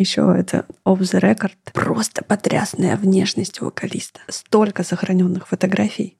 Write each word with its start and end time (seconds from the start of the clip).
Еще 0.00 0.34
это 0.34 0.64
Off 0.86 1.00
the 1.00 1.20
Record. 1.20 1.52
Просто 1.74 2.24
потрясная 2.24 2.96
внешность 2.96 3.60
вокалиста. 3.60 4.20
Столько 4.28 4.82
сохраненных 4.82 5.46
фотографий. 5.46 6.16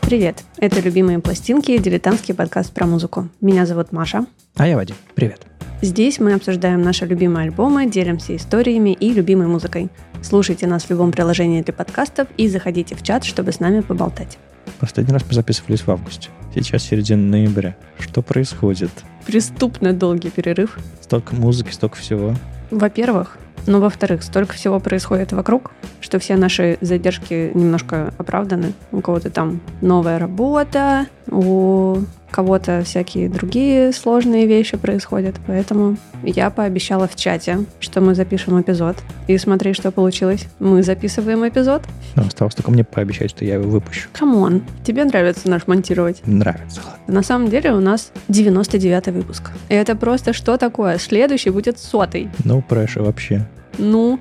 Привет! 0.00 0.42
Это 0.56 0.80
«Любимые 0.80 1.18
пластинки» 1.18 1.72
и 1.72 1.78
дилетантский 1.78 2.34
подкаст 2.34 2.72
про 2.72 2.86
музыку. 2.86 3.28
Меня 3.42 3.66
зовут 3.66 3.92
Маша. 3.92 4.24
А 4.56 4.66
я 4.66 4.76
Вадим. 4.76 4.96
Привет. 5.14 5.46
Здесь 5.80 6.18
мы 6.18 6.32
обсуждаем 6.32 6.82
наши 6.82 7.06
любимые 7.06 7.44
альбомы, 7.44 7.88
делимся 7.88 8.34
историями 8.34 8.90
и 8.98 9.12
любимой 9.12 9.46
музыкой. 9.46 9.90
Слушайте 10.22 10.66
нас 10.66 10.82
в 10.84 10.90
любом 10.90 11.12
приложении 11.12 11.62
для 11.62 11.72
подкастов 11.72 12.26
и 12.36 12.48
заходите 12.48 12.96
в 12.96 13.04
чат, 13.04 13.22
чтобы 13.22 13.52
с 13.52 13.60
нами 13.60 13.80
поболтать. 13.80 14.38
Последний 14.80 15.12
раз 15.12 15.22
мы 15.28 15.34
записывались 15.34 15.82
в 15.82 15.88
августе. 15.88 16.30
Сейчас 16.52 16.82
середина 16.82 17.22
ноября. 17.22 17.76
Что 18.00 18.22
происходит? 18.22 18.90
Преступно 19.24 19.92
долгий 19.92 20.30
перерыв. 20.30 20.76
Столько 21.00 21.36
музыки, 21.36 21.70
столько 21.70 21.96
всего. 21.96 22.34
Во-первых, 22.72 23.38
но 23.66 23.80
во-вторых, 23.80 24.22
столько 24.22 24.54
всего 24.54 24.80
происходит 24.80 25.32
вокруг, 25.32 25.72
что 26.00 26.18
все 26.18 26.36
наши 26.36 26.78
задержки 26.80 27.50
немножко 27.54 28.12
оправданы. 28.18 28.72
У 28.92 29.00
кого-то 29.00 29.30
там 29.30 29.60
новая 29.80 30.18
работа, 30.18 31.06
у 31.30 31.98
кого-то 32.30 32.82
всякие 32.84 33.28
другие 33.28 33.92
сложные 33.92 34.46
вещи 34.46 34.76
происходят. 34.76 35.36
Поэтому 35.46 35.96
я 36.22 36.50
пообещала 36.50 37.08
в 37.08 37.16
чате, 37.16 37.64
что 37.80 38.00
мы 38.00 38.14
запишем 38.14 38.60
эпизод. 38.60 38.96
И 39.26 39.38
смотри, 39.38 39.72
что 39.72 39.90
получилось. 39.90 40.46
Мы 40.58 40.82
записываем 40.82 41.46
эпизод. 41.48 41.82
Но 42.16 42.22
осталось 42.22 42.54
только 42.54 42.70
мне 42.70 42.84
пообещать, 42.84 43.30
что 43.30 43.44
я 43.44 43.54
его 43.54 43.68
выпущу. 43.68 44.08
Come 44.12 44.41
on, 44.41 44.62
тебе 44.84 45.04
нравится 45.04 45.48
наш 45.48 45.66
монтировать? 45.66 46.22
Нравится. 46.26 46.80
На 47.06 47.22
самом 47.22 47.48
деле 47.48 47.72
у 47.72 47.80
нас 47.80 48.12
99 48.28 49.08
выпуск. 49.08 49.50
И 49.68 49.74
это 49.74 49.96
просто 49.96 50.32
что 50.32 50.56
такое? 50.56 50.98
Следующий 50.98 51.50
будет 51.50 51.78
сотый. 51.78 52.28
No 52.44 52.62
pressure 52.66 53.04
вообще. 53.04 53.47
Ну, 53.78 54.20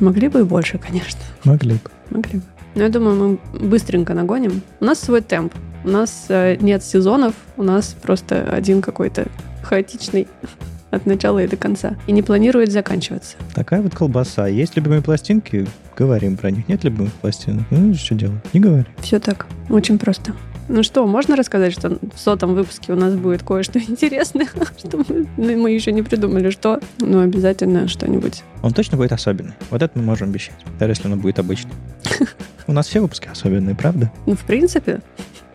могли 0.00 0.28
бы 0.28 0.40
и 0.40 0.44
больше, 0.44 0.78
конечно. 0.78 1.20
Могли 1.44 1.74
бы. 1.74 1.90
Могли 2.10 2.38
бы. 2.38 2.44
Но 2.74 2.82
я 2.82 2.88
думаю, 2.88 3.38
мы 3.52 3.58
быстренько 3.68 4.14
нагоним. 4.14 4.62
У 4.80 4.84
нас 4.84 5.00
свой 5.00 5.22
темп. 5.22 5.54
У 5.84 5.88
нас 5.88 6.26
э, 6.28 6.56
нет 6.60 6.82
сезонов, 6.82 7.34
у 7.56 7.62
нас 7.62 7.96
просто 8.02 8.42
один 8.50 8.82
какой-то 8.82 9.26
хаотичный 9.62 10.26
от 10.90 11.06
начала 11.06 11.42
и 11.42 11.46
до 11.46 11.56
конца. 11.56 11.96
И 12.06 12.12
не 12.12 12.22
планирует 12.22 12.72
заканчиваться. 12.72 13.36
Такая 13.54 13.82
вот 13.82 13.94
колбаса. 13.94 14.46
Есть 14.46 14.76
любимые 14.76 15.02
пластинки? 15.02 15.66
Говорим 15.96 16.36
про 16.36 16.50
них. 16.50 16.68
Нет 16.68 16.84
любимых 16.84 17.12
пластинок? 17.14 17.64
Ну, 17.70 17.94
что 17.94 18.14
делать? 18.14 18.40
Не 18.52 18.60
говори. 18.60 18.86
Все 19.00 19.20
так. 19.20 19.46
Очень 19.70 19.98
просто. 19.98 20.34
Ну 20.68 20.82
что, 20.82 21.06
можно 21.06 21.36
рассказать, 21.36 21.72
что 21.72 21.90
в 22.14 22.18
сотом 22.18 22.54
выпуске 22.54 22.92
у 22.92 22.96
нас 22.96 23.14
будет 23.14 23.42
кое-что 23.42 23.78
интересное, 23.88 24.48
что 24.78 24.98
мы, 24.98 25.26
ну, 25.36 25.56
мы 25.62 25.70
еще 25.70 25.92
не 25.92 26.02
придумали, 26.02 26.50
что, 26.50 26.80
но 26.98 27.20
обязательно 27.20 27.86
что-нибудь. 27.88 28.42
Он 28.62 28.72
точно 28.72 28.96
будет 28.96 29.12
особенный. 29.12 29.52
Вот 29.70 29.82
это 29.82 29.96
мы 29.98 30.04
можем 30.04 30.30
обещать. 30.30 30.56
Даже 30.78 30.92
если 30.92 31.08
он 31.08 31.20
будет 31.20 31.38
обычный. 31.38 31.72
У 32.66 32.72
нас 32.72 32.88
все 32.88 33.00
выпуски 33.00 33.28
особенные, 33.28 33.76
правда? 33.76 34.10
Ну, 34.26 34.34
в 34.34 34.44
принципе, 34.44 35.00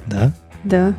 Да. 0.08 0.32
да. 0.64 0.94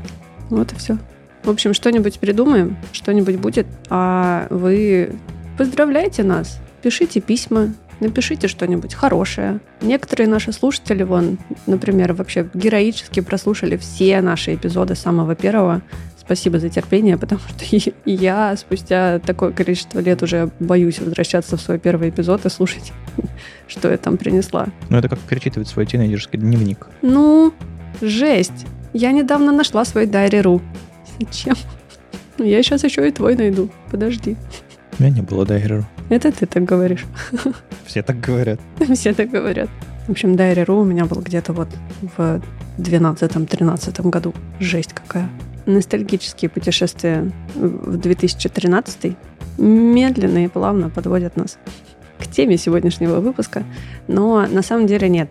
Вот 0.50 0.72
и 0.72 0.76
все. 0.76 0.98
В 1.42 1.48
общем, 1.50 1.72
что-нибудь 1.72 2.18
придумаем, 2.20 2.76
что-нибудь 2.92 3.36
будет, 3.36 3.66
а 3.88 4.46
вы 4.50 5.14
поздравляйте 5.56 6.22
нас, 6.22 6.60
пишите 6.82 7.20
письма, 7.20 7.72
напишите 8.02 8.48
что-нибудь 8.48 8.94
хорошее. 8.94 9.60
Некоторые 9.80 10.28
наши 10.28 10.52
слушатели, 10.52 11.02
вон, 11.02 11.38
например, 11.66 12.12
вообще 12.12 12.48
героически 12.52 13.20
прослушали 13.20 13.76
все 13.76 14.20
наши 14.20 14.54
эпизоды 14.54 14.94
с 14.94 14.98
самого 14.98 15.34
первого. 15.34 15.82
Спасибо 16.18 16.58
за 16.60 16.68
терпение, 16.68 17.16
потому 17.16 17.40
что 17.40 17.92
я 18.04 18.56
спустя 18.56 19.18
такое 19.18 19.50
количество 19.50 19.98
лет 19.98 20.22
уже 20.22 20.50
боюсь 20.60 21.00
возвращаться 21.00 21.56
в 21.56 21.60
свой 21.60 21.78
первый 21.78 22.10
эпизод 22.10 22.46
и 22.46 22.48
слушать, 22.48 22.92
что 23.66 23.90
я 23.90 23.96
там 23.96 24.16
принесла. 24.16 24.66
Ну, 24.88 24.98
это 24.98 25.08
как 25.08 25.18
перечитывать 25.18 25.68
свой 25.68 25.84
тинейджерский 25.84 26.38
дневник. 26.38 26.86
Ну, 27.02 27.52
жесть. 28.00 28.66
Я 28.92 29.10
недавно 29.12 29.52
нашла 29.52 29.84
свой 29.84 30.06
дайри.ру. 30.06 30.62
Зачем? 31.18 31.56
Я 32.38 32.62
сейчас 32.62 32.84
еще 32.84 33.08
и 33.08 33.10
твой 33.10 33.36
найду. 33.36 33.70
Подожди. 33.90 34.36
У 34.98 35.02
меня 35.02 35.16
не 35.16 35.22
было 35.22 35.44
дайреру. 35.44 35.84
Это 36.12 36.30
ты 36.30 36.44
так 36.44 36.64
говоришь. 36.64 37.06
Все 37.86 38.02
так 38.02 38.20
говорят. 38.20 38.60
Все 38.94 39.14
так 39.14 39.30
говорят. 39.30 39.70
В 40.06 40.10
общем, 40.10 40.36
Дайри.ру 40.36 40.80
у 40.80 40.84
меня 40.84 41.06
был 41.06 41.22
где-то 41.22 41.54
вот 41.54 41.68
в 42.16 42.42
12-13 42.76 44.10
году. 44.10 44.34
Жесть 44.60 44.92
какая. 44.92 45.30
Ностальгические 45.64 46.50
путешествия 46.50 47.32
в 47.54 47.96
2013 47.96 49.16
медленно 49.56 50.44
и 50.44 50.48
плавно 50.48 50.90
подводят 50.90 51.38
нас 51.38 51.56
к 52.22 52.26
теме 52.26 52.56
сегодняшнего 52.56 53.20
выпуска. 53.20 53.64
Но 54.08 54.46
на 54.46 54.62
самом 54.62 54.86
деле 54.86 55.08
нет. 55.08 55.30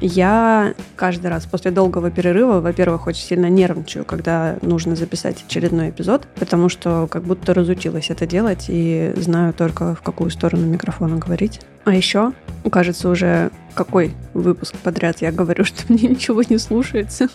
Я 0.00 0.74
каждый 0.94 1.28
раз 1.28 1.46
после 1.46 1.70
долгого 1.70 2.10
перерыва, 2.10 2.60
во-первых, 2.60 3.06
очень 3.06 3.22
сильно 3.22 3.46
нервничаю, 3.46 4.04
когда 4.04 4.56
нужно 4.60 4.94
записать 4.94 5.44
очередной 5.46 5.90
эпизод, 5.90 6.26
потому 6.38 6.68
что 6.68 7.06
как 7.10 7.22
будто 7.22 7.54
разучилась 7.54 8.10
это 8.10 8.26
делать 8.26 8.66
и 8.68 9.12
знаю 9.16 9.54
только 9.54 9.94
в 9.94 10.02
какую 10.02 10.30
сторону 10.30 10.66
микрофона 10.66 11.16
говорить. 11.16 11.60
А 11.84 11.94
еще, 11.94 12.32
кажется, 12.70 13.08
уже 13.08 13.50
какой 13.74 14.12
выпуск 14.34 14.74
подряд 14.82 15.22
я 15.22 15.30
говорю, 15.30 15.64
что 15.66 15.84
мне 15.88 16.08
ничего 16.08 16.42
не 16.42 16.58
слушается. 16.58 17.28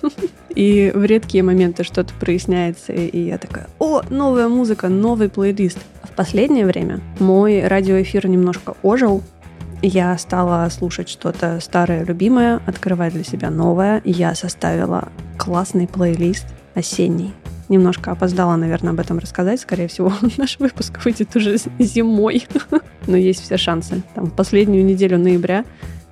И 0.50 0.92
в 0.94 1.06
редкие 1.06 1.44
моменты 1.44 1.84
что-то 1.84 2.14
проясняется, 2.20 2.92
и 2.92 3.20
я 3.20 3.38
такая, 3.38 3.68
о, 3.80 4.02
новая 4.10 4.50
музыка, 4.50 4.90
новый 4.90 5.30
плейлист. 5.30 5.80
В 6.12 6.16
последнее 6.16 6.66
время 6.66 7.00
мой 7.20 7.66
радиоэфир 7.66 8.28
немножко 8.28 8.76
ожил, 8.84 9.24
я 9.82 10.18
стала 10.18 10.68
слушать 10.70 11.10
что-то 11.10 11.60
старое, 11.62 12.04
любимое, 12.04 12.60
открывать 12.68 13.14
для 13.14 13.24
себя 13.24 13.50
новое. 13.50 14.02
Я 14.04 14.36
составила 14.36 15.08
классный 15.38 15.88
плейлист 15.88 16.46
осенний. 16.76 17.34
Немножко 17.70 18.12
опоздала, 18.12 18.58
наверное, 18.58 18.92
об 18.92 19.00
этом 19.00 19.20
рассказать. 19.20 19.62
Скорее 19.62 19.88
всего, 19.88 20.12
наш 20.38 20.60
выпуск 20.60 21.00
выйдет 21.06 21.34
уже 21.36 21.56
зимой. 21.80 22.46
Но 23.08 23.16
есть 23.16 23.42
все 23.42 23.58
шансы. 23.58 24.04
Там, 24.14 24.30
последнюю 24.30 24.86
неделю 24.86 25.18
ноября, 25.18 25.64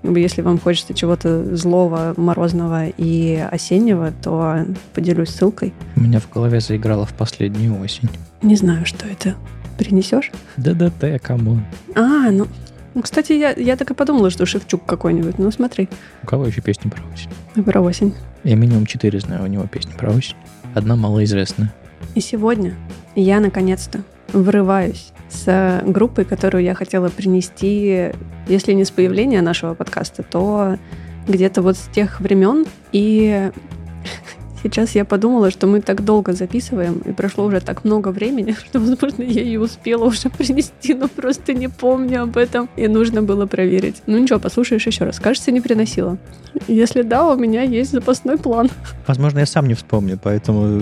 бы, 0.02 0.20
если 0.20 0.42
вам 0.42 0.60
хочется 0.60 0.94
чего-то 0.94 1.56
злого, 1.58 2.14
морозного 2.16 2.88
и 2.88 3.36
осеннего, 3.52 4.14
то 4.24 4.66
поделюсь 4.94 5.30
ссылкой. 5.30 5.74
У 5.98 6.00
меня 6.00 6.22
в 6.22 6.30
голове 6.30 6.62
заиграла 6.62 7.06
в 7.06 7.14
последнюю 7.14 7.80
осень. 7.82 8.10
Не 8.42 8.56
знаю, 8.56 8.86
что 8.86 9.06
это. 9.06 9.36
Принесешь? 9.80 10.32
ДДТ, 10.58 11.22
come 11.22 11.46
on. 11.46 11.64
А, 11.96 12.30
ну... 12.32 12.48
ну, 12.94 13.02
Кстати, 13.02 13.32
я, 13.34 13.52
я 13.52 13.76
так 13.76 13.90
и 13.92 13.94
подумала, 13.94 14.30
что 14.30 14.46
Шевчук 14.46 14.86
какой-нибудь. 14.86 15.40
Ну, 15.40 15.50
смотри, 15.52 15.90
У 16.24 16.28
кого 16.28 16.46
еще 16.46 16.62
песни 16.62 16.90
про 16.90 17.02
осень? 17.14 17.64
про 17.64 17.82
осень. 17.82 18.14
Я 18.44 18.56
минимум 18.56 18.86
четыре 18.86 19.20
знаю 19.20 19.44
у 19.44 19.48
него 19.48 19.66
песни 19.68 19.92
про 19.98 20.12
осень. 20.12 20.36
Одна 20.76 20.96
малоизвестная. 20.96 21.74
И 22.16 22.22
сегодня 22.22 22.76
я 23.16 23.40
наконец-то 23.40 24.02
врываюсь 24.34 25.12
с 25.30 25.82
группой, 25.86 26.26
которую 26.26 26.64
я 26.64 26.74
хотела 26.76 27.10
принести, 27.10 28.12
если 28.48 28.74
не 28.74 28.84
с 28.86 28.92
появления 28.92 29.42
нашего 29.42 29.74
подкаста, 29.76 30.24
то 30.24 30.78
где-то 31.28 31.62
вот 31.62 31.78
с 31.78 31.88
тех 31.94 32.20
времен. 32.20 32.66
И 32.92 33.52
сейчас 34.64 34.96
я 34.96 35.06
подумала, 35.06 35.52
что 35.52 35.68
мы 35.68 35.82
так 35.82 36.04
долго 36.04 36.34
записываем, 36.34 37.00
и 37.00 37.12
прошло 37.12 37.46
уже 37.46 37.60
так 37.62 37.84
много 37.84 38.10
времени, 38.10 38.56
что, 38.66 38.80
возможно, 38.80 39.24
я 39.24 39.42
ее 39.42 39.60
успела 39.60 40.06
уже 40.06 40.30
принести, 40.30 40.94
но 40.94 41.08
просто 41.08 41.54
не 41.54 41.68
помню 41.68 42.24
об 42.24 42.38
этом, 42.38 42.70
и 42.76 42.88
нужно 42.88 43.22
было 43.22 43.46
проверить. 43.46 44.02
Ну 44.06 44.18
ничего, 44.18 44.40
послушаешь 44.40 44.86
еще 44.88 45.06
раз. 45.06 45.20
Кажется, 45.20 45.52
не 45.52 45.62
приносила. 45.62 46.18
Если 46.68 47.02
да, 47.04 47.28
у 47.28 47.38
меня 47.38 47.64
есть 47.64 47.92
запасной 47.92 48.38
план. 48.38 48.70
Возможно, 49.08 49.40
я 49.40 49.46
сам 49.46 49.68
не 49.68 49.74
вспомню, 49.74 50.20
поэтому 50.22 50.82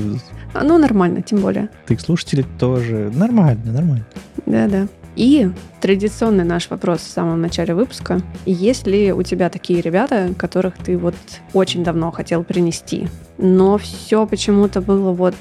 А 0.54 0.64
ну 0.64 0.78
нормально, 0.78 1.22
тем 1.22 1.40
более. 1.40 1.70
ты 1.86 1.98
слушатели 2.00 2.46
тоже 2.60 3.12
нормально, 3.14 3.72
нормально. 3.72 4.06
Да-да. 4.46 4.88
И 5.18 5.50
традиционный 5.82 6.44
наш 6.44 6.70
вопрос 6.70 7.02
в 7.02 7.10
самом 7.10 7.42
начале 7.42 7.74
выпуска. 7.74 8.22
Есть 8.46 8.86
ли 8.86 9.12
у 9.12 9.24
тебя 9.24 9.50
такие 9.50 9.82
ребята, 9.82 10.30
которых 10.38 10.78
ты 10.78 10.96
вот 10.96 11.16
очень 11.54 11.84
давно 11.84 12.12
хотел 12.12 12.44
принести, 12.44 13.08
но 13.40 13.80
все 13.80 14.28
почему-то 14.28 14.80
было 14.80 15.12
вот 15.12 15.36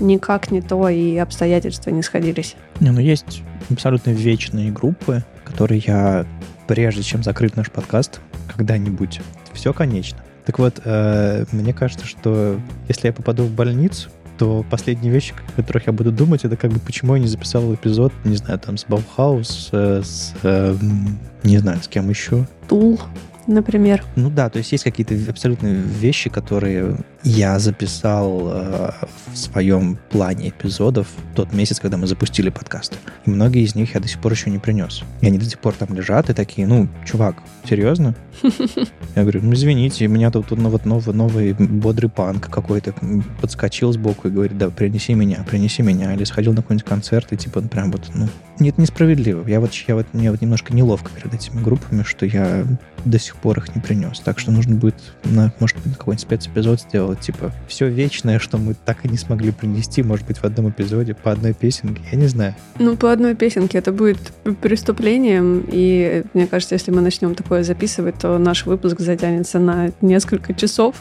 никак 0.00 0.50
не 0.50 0.62
то, 0.62 0.88
и 0.88 1.18
обстоятельства 1.18 1.90
не 1.90 2.02
сходились? 2.02 2.56
Не, 2.80 2.90
ну 2.90 3.00
есть 3.00 3.42
абсолютно 3.70 4.10
вечные 4.10 4.72
группы, 4.72 5.22
которые 5.44 5.82
я, 5.86 6.26
прежде 6.66 7.02
чем 7.02 7.22
закрыть 7.22 7.54
наш 7.54 7.70
подкаст, 7.70 8.20
когда-нибудь, 8.56 9.20
все 9.52 9.74
конечно. 9.74 10.18
Так 10.46 10.58
вот, 10.58 10.80
э, 10.82 11.44
мне 11.52 11.74
кажется, 11.74 12.06
что 12.06 12.58
если 12.88 13.08
я 13.08 13.12
попаду 13.12 13.44
в 13.44 13.50
больницу, 13.50 14.08
то 14.38 14.64
последние 14.70 15.12
вещи, 15.12 15.34
о 15.52 15.62
которых 15.62 15.86
я 15.86 15.92
буду 15.92 16.12
думать, 16.12 16.44
это 16.44 16.56
как 16.56 16.70
бы 16.70 16.78
почему 16.78 17.14
я 17.14 17.20
не 17.20 17.26
записал 17.26 17.74
эпизод, 17.74 18.12
не 18.24 18.36
знаю, 18.36 18.58
там 18.58 18.76
с 18.78 18.84
Баухаус, 18.86 19.70
э, 19.72 20.02
с, 20.04 20.34
э, 20.42 20.76
м, 20.80 21.18
не 21.42 21.58
знаю, 21.58 21.82
с 21.82 21.88
кем 21.88 22.08
еще. 22.08 22.46
Тул, 22.68 23.00
например. 23.46 24.04
Ну 24.16 24.30
да, 24.30 24.48
то 24.48 24.58
есть 24.58 24.72
есть 24.72 24.84
какие-то 24.84 25.14
абсолютно 25.28 25.66
вещи, 25.66 26.30
которые 26.30 26.98
я 27.24 27.58
записал 27.58 28.48
э, 28.48 28.90
в 29.32 29.36
своем 29.36 29.98
плане 30.10 30.50
эпизодов 30.50 31.08
тот 31.34 31.52
месяц, 31.52 31.80
когда 31.80 31.96
мы 31.96 32.06
запустили 32.06 32.48
подкасты. 32.48 32.96
И 33.26 33.30
многие 33.30 33.64
из 33.64 33.74
них 33.74 33.94
я 33.94 34.00
до 34.00 34.08
сих 34.08 34.20
пор 34.20 34.32
еще 34.32 34.50
не 34.50 34.58
принес. 34.58 35.02
И 35.20 35.26
они 35.26 35.38
до 35.38 35.44
сих 35.44 35.58
пор 35.58 35.74
там 35.74 35.94
лежат 35.94 36.30
и 36.30 36.34
такие, 36.34 36.66
ну, 36.66 36.88
чувак, 37.04 37.42
серьезно? 37.68 38.14
Я 39.16 39.22
говорю, 39.22 39.40
ну, 39.42 39.52
извините, 39.52 40.06
у 40.06 40.10
меня 40.10 40.30
тут, 40.30 40.46
тут 40.46 40.58
вот 40.58 40.84
новый, 40.84 41.14
новый 41.14 41.52
бодрый 41.54 42.08
панк 42.08 42.48
какой-то 42.48 42.94
подскочил 43.40 43.92
сбоку 43.92 44.28
и 44.28 44.30
говорит, 44.30 44.56
да, 44.56 44.70
принеси 44.70 45.14
меня, 45.14 45.44
принеси 45.48 45.82
меня. 45.82 46.14
Или 46.14 46.24
сходил 46.24 46.52
на 46.52 46.62
какой-нибудь 46.62 46.88
концерт 46.88 47.32
и 47.32 47.36
типа 47.36 47.62
прям 47.62 47.90
вот, 47.90 48.10
ну, 48.14 48.28
нет, 48.60 48.78
несправедливо. 48.78 49.46
Я 49.48 49.60
вот, 49.60 49.72
я 49.86 49.94
вот, 49.94 50.06
мне 50.12 50.30
вот 50.30 50.40
немножко 50.40 50.72
неловко 50.72 51.10
перед 51.10 51.34
этими 51.34 51.60
группами, 51.62 52.02
что 52.02 52.26
я 52.26 52.64
до 53.04 53.18
сих 53.18 53.36
пор 53.36 53.58
их 53.58 53.74
не 53.74 53.80
принес. 53.80 54.20
Так 54.20 54.38
что 54.38 54.50
нужно 54.50 54.76
будет, 54.76 54.96
на, 55.24 55.52
может 55.60 55.76
быть, 55.78 55.96
какой-нибудь 55.96 56.22
спецэпизод 56.22 56.80
сделать, 56.80 57.17
типа, 57.20 57.52
все 57.66 57.88
вечное, 57.88 58.38
что 58.38 58.58
мы 58.58 58.74
так 58.74 59.04
и 59.04 59.08
не 59.08 59.16
смогли 59.16 59.50
принести, 59.50 60.02
может 60.02 60.26
быть, 60.26 60.38
в 60.38 60.44
одном 60.44 60.70
эпизоде 60.70 61.14
по 61.14 61.32
одной 61.32 61.54
песенке, 61.54 62.02
я 62.10 62.18
не 62.18 62.26
знаю. 62.26 62.54
Ну, 62.78 62.96
по 62.96 63.12
одной 63.12 63.34
песенке 63.34 63.78
это 63.78 63.92
будет 63.92 64.18
преступлением, 64.60 65.64
и 65.70 66.24
мне 66.34 66.46
кажется, 66.46 66.74
если 66.74 66.90
мы 66.90 67.00
начнем 67.00 67.34
такое 67.34 67.62
записывать, 67.62 68.18
то 68.18 68.38
наш 68.38 68.66
выпуск 68.66 69.00
затянется 69.00 69.58
на 69.58 69.90
несколько 70.00 70.54
часов. 70.54 70.96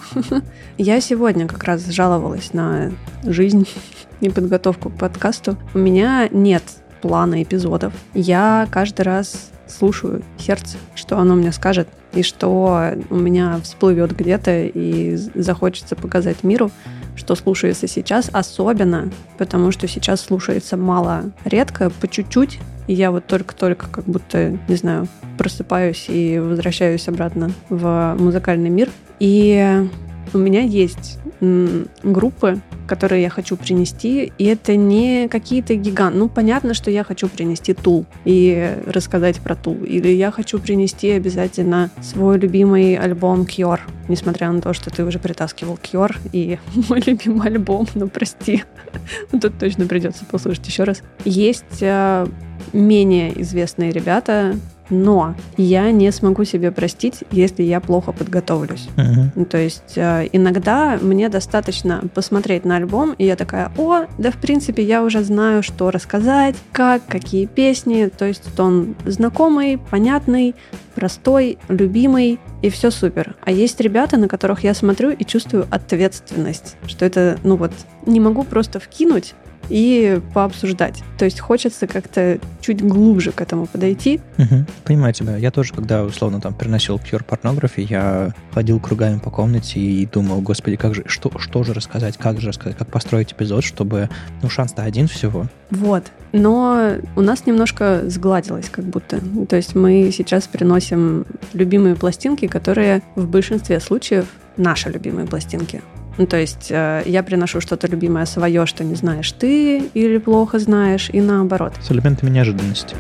Я 0.77 1.01
сегодня 1.01 1.47
как 1.47 1.63
раз 1.63 1.85
жаловалась 1.87 2.53
на 2.53 2.91
жизнь 3.23 3.67
и 4.21 4.29
подготовку 4.29 4.89
к 4.89 4.97
подкасту. 4.97 5.57
У 5.73 5.79
меня 5.79 6.27
нет 6.31 6.63
плана 7.01 7.43
эпизодов. 7.43 7.93
Я 8.13 8.67
каждый 8.71 9.01
раз 9.01 9.51
слушаю 9.67 10.23
сердце, 10.37 10.77
что 10.95 11.17
оно 11.17 11.35
мне 11.35 11.51
скажет, 11.51 11.87
и 12.17 12.23
что 12.23 12.93
у 13.09 13.15
меня 13.15 13.59
всплывет 13.61 14.15
где-то 14.15 14.65
и 14.65 15.15
захочется 15.15 15.95
показать 15.95 16.43
миру, 16.43 16.71
что 17.15 17.35
слушается 17.35 17.87
сейчас, 17.87 18.29
особенно 18.33 19.09
потому, 19.37 19.71
что 19.71 19.87
сейчас 19.87 20.21
слушается 20.21 20.77
мало, 20.77 21.25
редко, 21.45 21.89
по 21.89 22.07
чуть-чуть, 22.07 22.59
и 22.87 22.93
я 22.93 23.11
вот 23.11 23.27
только-только 23.27 23.87
как 23.91 24.05
будто, 24.05 24.57
не 24.67 24.75
знаю, 24.75 25.07
просыпаюсь 25.37 26.05
и 26.07 26.39
возвращаюсь 26.39 27.07
обратно 27.07 27.51
в 27.69 28.15
музыкальный 28.17 28.69
мир. 28.69 28.89
И 29.19 29.87
у 30.33 30.37
меня 30.37 30.61
есть 30.61 31.19
группы, 31.39 32.59
которые 32.87 33.21
я 33.21 33.29
хочу 33.29 33.57
принести, 33.57 34.31
и 34.37 34.45
это 34.45 34.75
не 34.75 35.27
какие-то 35.27 35.75
гиганты. 35.75 36.17
Ну, 36.17 36.29
понятно, 36.29 36.73
что 36.73 36.89
я 36.89 37.03
хочу 37.03 37.27
принести 37.27 37.73
Тул 37.73 38.05
и 38.25 38.77
рассказать 38.85 39.39
про 39.39 39.55
Тул. 39.55 39.83
Или 39.83 40.09
я 40.09 40.31
хочу 40.31 40.59
принести 40.59 41.11
обязательно 41.11 41.91
свой 42.01 42.39
любимый 42.39 42.95
альбом 42.95 43.41
Cure, 43.41 43.81
несмотря 44.07 44.51
на 44.51 44.61
то, 44.61 44.73
что 44.73 44.89
ты 44.89 45.03
уже 45.03 45.19
притаскивал 45.19 45.77
Cure 45.81 46.15
и 46.31 46.57
мой 46.89 47.01
любимый 47.05 47.47
альбом, 47.47 47.87
ну, 47.93 48.07
прости. 48.07 48.63
Тут 49.31 49.59
точно 49.59 49.85
придется 49.85 50.25
послушать 50.25 50.67
еще 50.67 50.83
раз. 50.83 51.03
Есть 51.25 51.81
э, 51.81 52.25
менее 52.73 53.39
известные 53.41 53.91
ребята, 53.91 54.55
но 54.89 55.35
я 55.57 55.91
не 55.91 56.11
смогу 56.11 56.43
себе 56.43 56.71
простить, 56.71 57.23
если 57.31 57.63
я 57.63 57.79
плохо 57.79 58.11
подготовлюсь. 58.11 58.87
Uh-huh. 58.95 59.45
То 59.45 59.57
есть 59.57 59.93
э, 59.97 60.27
иногда 60.31 60.97
мне 61.01 61.29
достаточно 61.29 62.03
посмотреть 62.13 62.65
на 62.65 62.77
альбом, 62.77 63.13
и 63.17 63.25
я 63.25 63.35
такая, 63.35 63.71
о, 63.77 64.05
да 64.17 64.31
в 64.31 64.37
принципе 64.37 64.83
я 64.83 65.03
уже 65.03 65.23
знаю, 65.23 65.63
что 65.63 65.91
рассказать, 65.91 66.55
как, 66.71 67.05
какие 67.07 67.45
песни, 67.45 68.09
то 68.15 68.25
есть 68.25 68.59
он 68.59 68.95
знакомый, 69.05 69.77
понятный, 69.77 70.55
простой, 70.95 71.57
любимый, 71.69 72.39
и 72.61 72.69
все 72.69 72.89
супер. 72.89 73.35
А 73.41 73.51
есть 73.51 73.79
ребята, 73.79 74.17
на 74.17 74.27
которых 74.27 74.63
я 74.63 74.73
смотрю 74.73 75.11
и 75.11 75.23
чувствую 75.23 75.67
ответственность, 75.69 76.75
что 76.87 77.05
это, 77.05 77.37
ну 77.43 77.55
вот, 77.55 77.71
не 78.05 78.19
могу 78.19 78.43
просто 78.43 78.79
вкинуть, 78.79 79.35
и 79.69 80.19
пообсуждать. 80.33 81.03
То 81.17 81.25
есть 81.25 81.39
хочется 81.39 81.87
как-то 81.87 82.39
чуть 82.61 82.81
глубже 82.81 83.31
к 83.31 83.41
этому 83.41 83.65
подойти. 83.65 84.19
Угу. 84.37 84.65
Понимаю 84.85 85.13
тебя. 85.13 85.37
Я 85.37 85.51
тоже, 85.51 85.73
когда 85.73 86.03
условно 86.03 86.41
там 86.41 86.53
приносил 86.53 86.97
Pure 86.97 87.25
Pornography, 87.25 87.85
я 87.89 88.33
ходил 88.51 88.79
кругами 88.79 89.19
по 89.19 89.29
комнате 89.29 89.79
и 89.79 90.05
думал, 90.05 90.41
господи, 90.41 90.77
как 90.77 90.95
же, 90.95 91.03
что, 91.07 91.31
что 91.37 91.63
же 91.63 91.73
рассказать, 91.73 92.17
как 92.17 92.39
же 92.39 92.49
рассказать, 92.49 92.77
как 92.77 92.89
построить 92.89 93.33
эпизод, 93.33 93.63
чтобы, 93.63 94.09
ну, 94.41 94.49
шанс-то 94.49 94.83
один 94.83 95.07
всего. 95.07 95.47
Вот. 95.69 96.03
Но 96.31 96.93
у 97.15 97.21
нас 97.21 97.45
немножко 97.45 98.01
сгладилось 98.05 98.69
как 98.69 98.85
будто. 98.85 99.19
То 99.47 99.55
есть 99.55 99.75
мы 99.75 100.11
сейчас 100.11 100.47
приносим 100.47 101.25
любимые 101.53 101.95
пластинки, 101.95 102.47
которые 102.47 103.01
в 103.15 103.27
большинстве 103.27 103.79
случаев 103.79 104.25
наши 104.57 104.89
любимые 104.89 105.27
пластинки. 105.27 105.81
Ну, 106.17 106.25
то 106.25 106.37
есть 106.37 106.71
э, 106.71 107.03
я 107.05 107.21
приношу 107.21 107.61
что-то 107.61 107.87
любимое 107.87 108.25
свое, 108.25 108.65
что 108.65 108.83
не 108.83 108.95
знаешь 108.95 109.31
ты 109.31 109.77
или 109.93 110.17
плохо 110.17 110.57
знаешь, 110.57 111.11
и 111.13 111.21
наоборот. 111.21 111.73
С 111.79 111.91
элементами 111.91 112.31
неожиданности. 112.31 112.95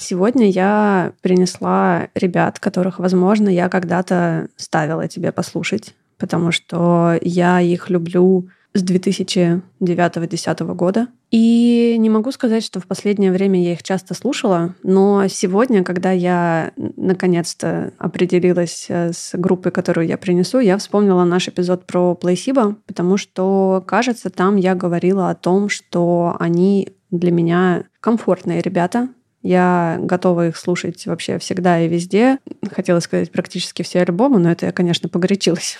Сегодня 0.00 0.50
я 0.50 1.12
принесла 1.22 2.08
ребят, 2.14 2.58
которых, 2.58 2.98
возможно, 2.98 3.48
я 3.48 3.68
когда-то 3.68 4.48
ставила 4.56 5.06
тебе 5.06 5.30
послушать, 5.30 5.94
потому 6.16 6.50
что 6.50 7.16
я 7.20 7.60
их 7.60 7.90
люблю 7.90 8.48
с 8.78 8.84
2009-2010 8.84 10.74
года. 10.74 11.08
И 11.30 11.96
не 11.98 12.08
могу 12.08 12.32
сказать, 12.32 12.64
что 12.64 12.80
в 12.80 12.86
последнее 12.86 13.30
время 13.30 13.62
я 13.62 13.72
их 13.72 13.82
часто 13.82 14.14
слушала, 14.14 14.74
но 14.82 15.28
сегодня, 15.28 15.84
когда 15.84 16.10
я 16.10 16.72
наконец-то 16.76 17.92
определилась 17.98 18.86
э, 18.88 19.12
с 19.12 19.32
группой, 19.34 19.70
которую 19.70 20.06
я 20.06 20.16
принесу, 20.16 20.58
я 20.58 20.78
вспомнила 20.78 21.24
наш 21.24 21.48
эпизод 21.48 21.84
про 21.84 22.14
Плейсиба, 22.14 22.76
потому 22.86 23.18
что, 23.18 23.84
кажется, 23.86 24.30
там 24.30 24.56
я 24.56 24.74
говорила 24.74 25.28
о 25.28 25.34
том, 25.34 25.68
что 25.68 26.34
они 26.40 26.94
для 27.10 27.30
меня 27.30 27.84
комфортные 28.00 28.62
ребята, 28.62 29.08
я 29.42 29.98
готова 30.00 30.48
их 30.48 30.56
слушать 30.56 31.06
вообще 31.06 31.38
всегда 31.38 31.80
и 31.80 31.88
везде. 31.88 32.38
Хотела 32.70 33.00
сказать 33.00 33.30
практически 33.30 33.82
все 33.82 34.00
альбомы, 34.00 34.38
но 34.38 34.50
это 34.50 34.66
я, 34.66 34.72
конечно, 34.72 35.08
погорячилась. 35.08 35.78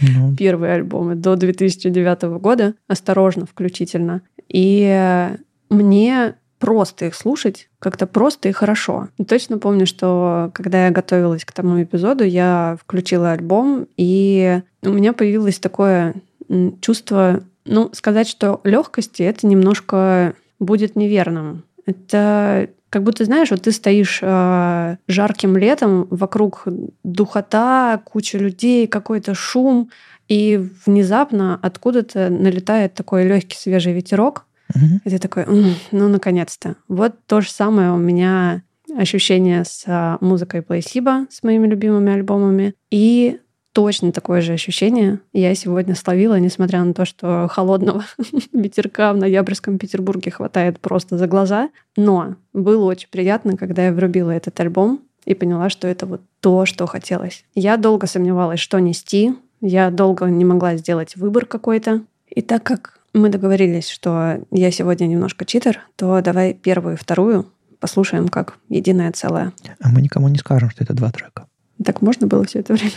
Ну. 0.00 0.34
Первые 0.38 0.74
альбомы 0.74 1.14
до 1.14 1.36
2009 1.36 2.22
года, 2.40 2.74
осторожно, 2.88 3.46
включительно. 3.46 4.22
И 4.48 5.30
мне 5.70 6.34
просто 6.58 7.06
их 7.06 7.14
слушать, 7.14 7.68
как-то 7.78 8.06
просто 8.06 8.48
и 8.48 8.52
хорошо. 8.52 9.08
И 9.18 9.24
точно 9.24 9.58
помню, 9.58 9.86
что 9.86 10.50
когда 10.54 10.86
я 10.86 10.90
готовилась 10.90 11.44
к 11.44 11.52
тому 11.52 11.82
эпизоду, 11.82 12.24
я 12.24 12.78
включила 12.80 13.32
альбом, 13.32 13.86
и 13.96 14.62
у 14.82 14.90
меня 14.90 15.12
появилось 15.12 15.58
такое 15.58 16.14
чувство, 16.80 17.42
ну, 17.64 17.90
сказать, 17.92 18.28
что 18.28 18.60
легкости 18.64 19.22
это 19.22 19.46
немножко 19.46 20.34
будет 20.58 20.96
неверным. 20.96 21.64
Это 21.86 22.70
как 22.90 23.02
будто, 23.02 23.24
знаешь, 23.24 23.50
вот 23.50 23.62
ты 23.62 23.72
стоишь 23.72 24.20
э, 24.22 24.96
жарким 25.08 25.56
летом, 25.56 26.06
вокруг 26.10 26.62
духота, 27.02 28.00
куча 28.04 28.38
людей, 28.38 28.86
какой-то 28.86 29.34
шум, 29.34 29.90
и 30.28 30.64
внезапно 30.86 31.58
откуда-то 31.60 32.30
налетает 32.30 32.94
такой 32.94 33.26
легкий 33.26 33.56
свежий 33.56 33.92
ветерок, 33.92 34.46
угу. 34.74 35.00
и 35.04 35.10
ты 35.10 35.18
такой, 35.18 35.44
ну, 35.90 36.08
наконец-то. 36.08 36.76
Вот 36.86 37.14
то 37.26 37.40
же 37.40 37.50
самое 37.50 37.90
у 37.90 37.98
меня 37.98 38.62
ощущение 38.96 39.64
с 39.64 39.82
а, 39.86 40.18
музыкой 40.20 40.62
Плейсиба, 40.62 41.26
с 41.30 41.42
моими 41.42 41.66
любимыми 41.66 42.12
альбомами, 42.12 42.74
и 42.90 43.40
точно 43.74 44.12
такое 44.12 44.40
же 44.40 44.52
ощущение 44.52 45.18
я 45.32 45.54
сегодня 45.54 45.94
словила, 45.94 46.38
несмотря 46.38 46.82
на 46.84 46.94
то, 46.94 47.04
что 47.04 47.48
холодного 47.50 48.04
ветерка 48.52 49.12
в 49.12 49.16
ноябрьском 49.16 49.78
Петербурге 49.78 50.30
хватает 50.30 50.78
просто 50.78 51.18
за 51.18 51.26
глаза. 51.26 51.70
Но 51.96 52.36
было 52.52 52.84
очень 52.84 53.08
приятно, 53.10 53.56
когда 53.56 53.86
я 53.86 53.92
врубила 53.92 54.30
этот 54.30 54.58
альбом 54.60 55.00
и 55.26 55.34
поняла, 55.34 55.68
что 55.70 55.88
это 55.88 56.06
вот 56.06 56.22
то, 56.40 56.66
что 56.66 56.86
хотелось. 56.86 57.44
Я 57.54 57.76
долго 57.76 58.06
сомневалась, 58.06 58.60
что 58.60 58.78
нести. 58.78 59.34
Я 59.60 59.90
долго 59.90 60.26
не 60.26 60.44
могла 60.44 60.76
сделать 60.76 61.16
выбор 61.16 61.44
какой-то. 61.44 62.02
И 62.28 62.42
так 62.42 62.62
как 62.62 63.00
мы 63.12 63.28
договорились, 63.28 63.88
что 63.88 64.40
я 64.52 64.70
сегодня 64.70 65.06
немножко 65.06 65.44
читер, 65.44 65.80
то 65.96 66.20
давай 66.20 66.54
первую 66.54 66.94
и 66.94 66.98
вторую 66.98 67.46
послушаем 67.80 68.28
как 68.28 68.56
единое 68.68 69.10
целое. 69.12 69.52
А 69.80 69.88
мы 69.88 70.00
никому 70.00 70.28
не 70.28 70.38
скажем, 70.38 70.70
что 70.70 70.84
это 70.84 70.94
два 70.94 71.10
трека. 71.10 71.48
Так 71.84 72.02
можно 72.02 72.28
было 72.28 72.44
все 72.44 72.60
это 72.60 72.74
время? 72.74 72.92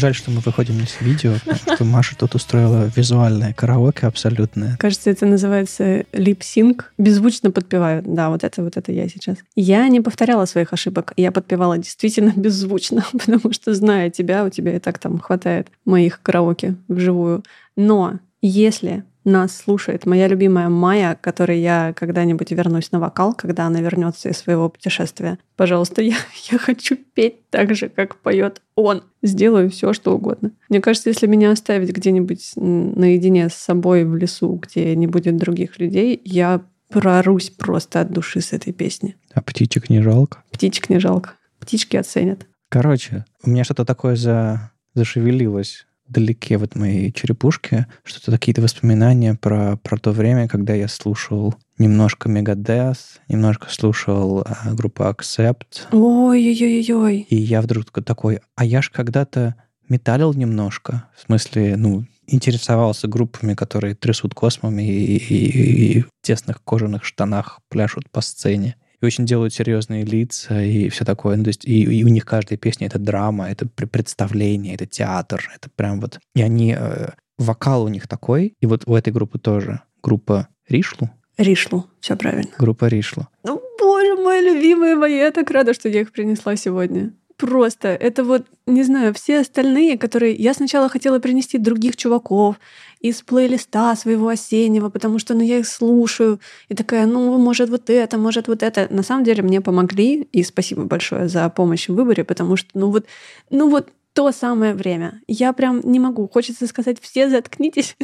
Жаль, 0.00 0.14
что 0.14 0.30
мы 0.30 0.40
выходим 0.40 0.78
на 0.78 0.86
видео, 1.00 1.34
потому 1.44 1.76
что 1.76 1.84
Маша 1.84 2.16
тут 2.16 2.34
устроила 2.34 2.90
визуальное 2.96 3.52
караоке 3.52 4.06
абсолютное. 4.06 4.76
Кажется, 4.78 5.10
это 5.10 5.26
называется 5.26 6.04
липсинг. 6.12 6.92
Беззвучно 6.98 7.50
подпевают. 7.50 8.12
Да, 8.12 8.30
вот 8.30 8.42
это 8.42 8.62
вот 8.62 8.76
это 8.76 8.90
я 8.90 9.08
сейчас. 9.08 9.36
Я 9.54 9.86
не 9.88 10.00
повторяла 10.00 10.46
своих 10.46 10.72
ошибок. 10.72 11.12
Я 11.16 11.30
подпевала 11.30 11.78
действительно 11.78 12.32
беззвучно, 12.36 13.04
потому 13.12 13.52
что, 13.52 13.74
зная 13.74 14.10
тебя, 14.10 14.44
у 14.44 14.50
тебя 14.50 14.76
и 14.76 14.78
так 14.80 14.98
там 14.98 15.18
хватает 15.18 15.68
моих 15.84 16.20
караоке 16.22 16.74
вживую. 16.88 17.44
Но 17.76 18.18
если 18.42 19.04
нас 19.24 19.56
слушает 19.56 20.06
моя 20.06 20.28
любимая 20.28 20.68
Майя, 20.68 21.18
которой 21.20 21.60
я 21.60 21.92
когда-нибудь 21.94 22.50
вернусь 22.52 22.92
на 22.92 23.00
вокал, 23.00 23.34
когда 23.34 23.66
она 23.66 23.80
вернется 23.80 24.28
из 24.28 24.38
своего 24.38 24.68
путешествия. 24.68 25.38
Пожалуйста, 25.56 26.02
я, 26.02 26.16
я 26.50 26.58
хочу 26.58 26.96
петь 26.96 27.48
так 27.50 27.74
же, 27.74 27.88
как 27.88 28.16
поет 28.16 28.62
он. 28.74 29.02
Сделаю 29.22 29.70
все, 29.70 29.92
что 29.92 30.14
угодно. 30.14 30.52
Мне 30.68 30.80
кажется, 30.80 31.10
если 31.10 31.26
меня 31.26 31.50
оставить 31.50 31.92
где-нибудь 31.92 32.52
наедине 32.56 33.48
с 33.48 33.54
собой 33.54 34.04
в 34.04 34.16
лесу, 34.16 34.54
где 34.62 34.96
не 34.96 35.06
будет 35.06 35.36
других 35.36 35.78
людей, 35.78 36.20
я 36.24 36.62
прорусь 36.88 37.50
просто 37.50 38.00
от 38.00 38.12
души 38.12 38.40
с 38.40 38.52
этой 38.52 38.72
песни. 38.72 39.16
А 39.34 39.42
птичек 39.42 39.90
не 39.90 40.02
жалко? 40.02 40.42
Птичек 40.50 40.88
не 40.88 40.98
жалко. 40.98 41.32
Птички 41.60 41.96
оценят. 41.96 42.46
Короче, 42.68 43.24
у 43.44 43.50
меня 43.50 43.64
что-то 43.64 43.84
такое 43.84 44.16
за... 44.16 44.72
зашевелилось 44.94 45.86
далеке 46.10 46.58
вот 46.58 46.74
моей 46.74 47.12
черепушке 47.12 47.86
что-то 48.04 48.32
какие-то 48.32 48.62
воспоминания 48.62 49.34
про, 49.34 49.76
про 49.76 49.96
то 49.96 50.12
время, 50.12 50.48
когда 50.48 50.74
я 50.74 50.88
слушал 50.88 51.54
немножко 51.78 52.28
Megadeth, 52.28 52.98
немножко 53.28 53.68
слушал 53.70 54.40
а, 54.40 54.72
группу 54.74 55.04
Accept. 55.04 55.88
Ой-ой-ой-ой. 55.92 57.26
И 57.28 57.36
я 57.36 57.62
вдруг 57.62 57.90
такой, 58.04 58.40
а 58.54 58.64
я 58.64 58.82
ж 58.82 58.90
когда-то 58.90 59.54
металлил 59.88 60.34
немножко. 60.34 61.08
В 61.16 61.22
смысле, 61.26 61.76
ну, 61.76 62.04
интересовался 62.26 63.08
группами, 63.08 63.54
которые 63.54 63.94
трясут 63.94 64.34
космами 64.34 64.82
и, 64.82 65.16
и, 65.16 65.98
и 65.98 66.00
в 66.02 66.08
тесных 66.22 66.62
кожаных 66.62 67.04
штанах 67.04 67.60
пляшут 67.68 68.08
по 68.10 68.20
сцене 68.20 68.76
и 69.00 69.06
очень 69.06 69.26
делают 69.26 69.54
серьезные 69.54 70.04
лица 70.04 70.62
и 70.62 70.88
все 70.88 71.04
такое. 71.04 71.36
Ну, 71.36 71.44
то 71.44 71.48
есть 71.48 71.64
и, 71.64 71.82
и 71.82 72.04
у 72.04 72.08
них 72.08 72.24
каждая 72.24 72.58
песня— 72.58 72.86
это 72.88 72.98
драма, 72.98 73.50
это 73.50 73.66
представление, 73.66 74.74
это 74.74 74.86
театр, 74.86 75.50
это 75.54 75.70
прям 75.74 76.00
вот... 76.00 76.18
И 76.34 76.42
они... 76.42 76.76
Э, 76.78 77.10
вокал 77.40 77.84
у 77.84 77.88
них 77.88 78.06
такой, 78.06 78.54
и 78.60 78.66
вот 78.66 78.82
у 78.86 78.94
этой 78.94 79.12
группы 79.12 79.38
тоже. 79.38 79.80
Группа 80.02 80.48
Ришлу. 80.68 81.10
Ришлу, 81.38 81.86
все 82.00 82.16
правильно. 82.16 82.50
Группа 82.58 82.84
Ришлу. 82.84 83.28
Ну, 83.44 83.60
боже 83.78 84.14
мой, 84.16 84.40
любимые 84.42 84.94
мои, 84.94 85.16
я 85.16 85.30
так 85.30 85.50
рада, 85.50 85.74
что 85.74 85.88
я 85.88 86.02
их 86.02 86.12
принесла 86.12 86.54
сегодня 86.56 87.12
просто. 87.36 87.88
Это 87.88 88.22
вот, 88.22 88.46
не 88.66 88.82
знаю, 88.82 89.14
все 89.14 89.40
остальные, 89.40 89.96
которые... 89.96 90.34
Я 90.34 90.52
сначала 90.52 90.90
хотела 90.90 91.18
принести 91.18 91.56
других 91.56 91.96
чуваков 91.96 92.56
из 93.00 93.22
плейлиста 93.22 93.94
своего 93.96 94.28
осеннего, 94.28 94.90
потому 94.90 95.18
что, 95.18 95.34
ну, 95.34 95.40
я 95.40 95.58
их 95.58 95.66
слушаю, 95.66 96.38
и 96.68 96.74
такая, 96.74 97.06
ну, 97.06 97.38
может, 97.38 97.70
вот 97.70 97.88
это, 97.88 98.18
может, 98.18 98.48
вот 98.48 98.62
это. 98.62 98.86
На 98.90 99.02
самом 99.02 99.24
деле 99.24 99.42
мне 99.42 99.60
помогли, 99.60 100.28
и 100.32 100.42
спасибо 100.42 100.84
большое 100.84 101.28
за 101.28 101.48
помощь 101.48 101.88
в 101.88 101.94
выборе, 101.94 102.24
потому 102.24 102.56
что, 102.56 102.68
ну, 102.74 102.90
вот, 102.90 103.06
ну, 103.50 103.70
вот 103.70 103.88
то 104.12 104.32
самое 104.32 104.74
время. 104.74 105.20
Я 105.28 105.52
прям 105.52 105.80
не 105.84 106.00
могу. 106.00 106.28
Хочется 106.28 106.66
сказать, 106.66 106.98
все 107.00 107.30
заткнитесь. 107.30 107.96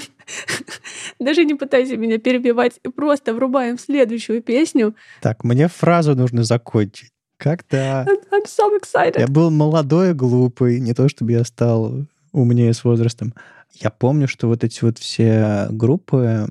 Даже 1.20 1.44
не 1.44 1.54
пытайся 1.54 1.96
меня 1.96 2.18
перебивать. 2.18 2.80
Просто 2.94 3.34
врубаем 3.34 3.76
следующую 3.76 4.40
песню. 4.40 4.94
Так, 5.20 5.42
мне 5.42 5.68
фразу 5.68 6.14
нужно 6.14 6.44
закончить. 6.44 7.10
Как-то... 7.38 8.06
I'm 8.30 8.46
so 8.46 8.70
excited. 8.80 9.18
Я 9.18 9.26
был 9.26 9.50
молодой 9.50 10.10
и 10.10 10.14
глупый. 10.14 10.78
Не 10.80 10.94
то, 10.94 11.08
чтобы 11.08 11.32
я 11.32 11.44
стал 11.44 12.06
умнее 12.32 12.72
с 12.72 12.84
возрастом. 12.84 13.34
Я 13.74 13.90
помню, 13.90 14.26
что 14.26 14.48
вот 14.48 14.64
эти 14.64 14.82
вот 14.84 14.98
все 14.98 15.68
группы 15.70 16.48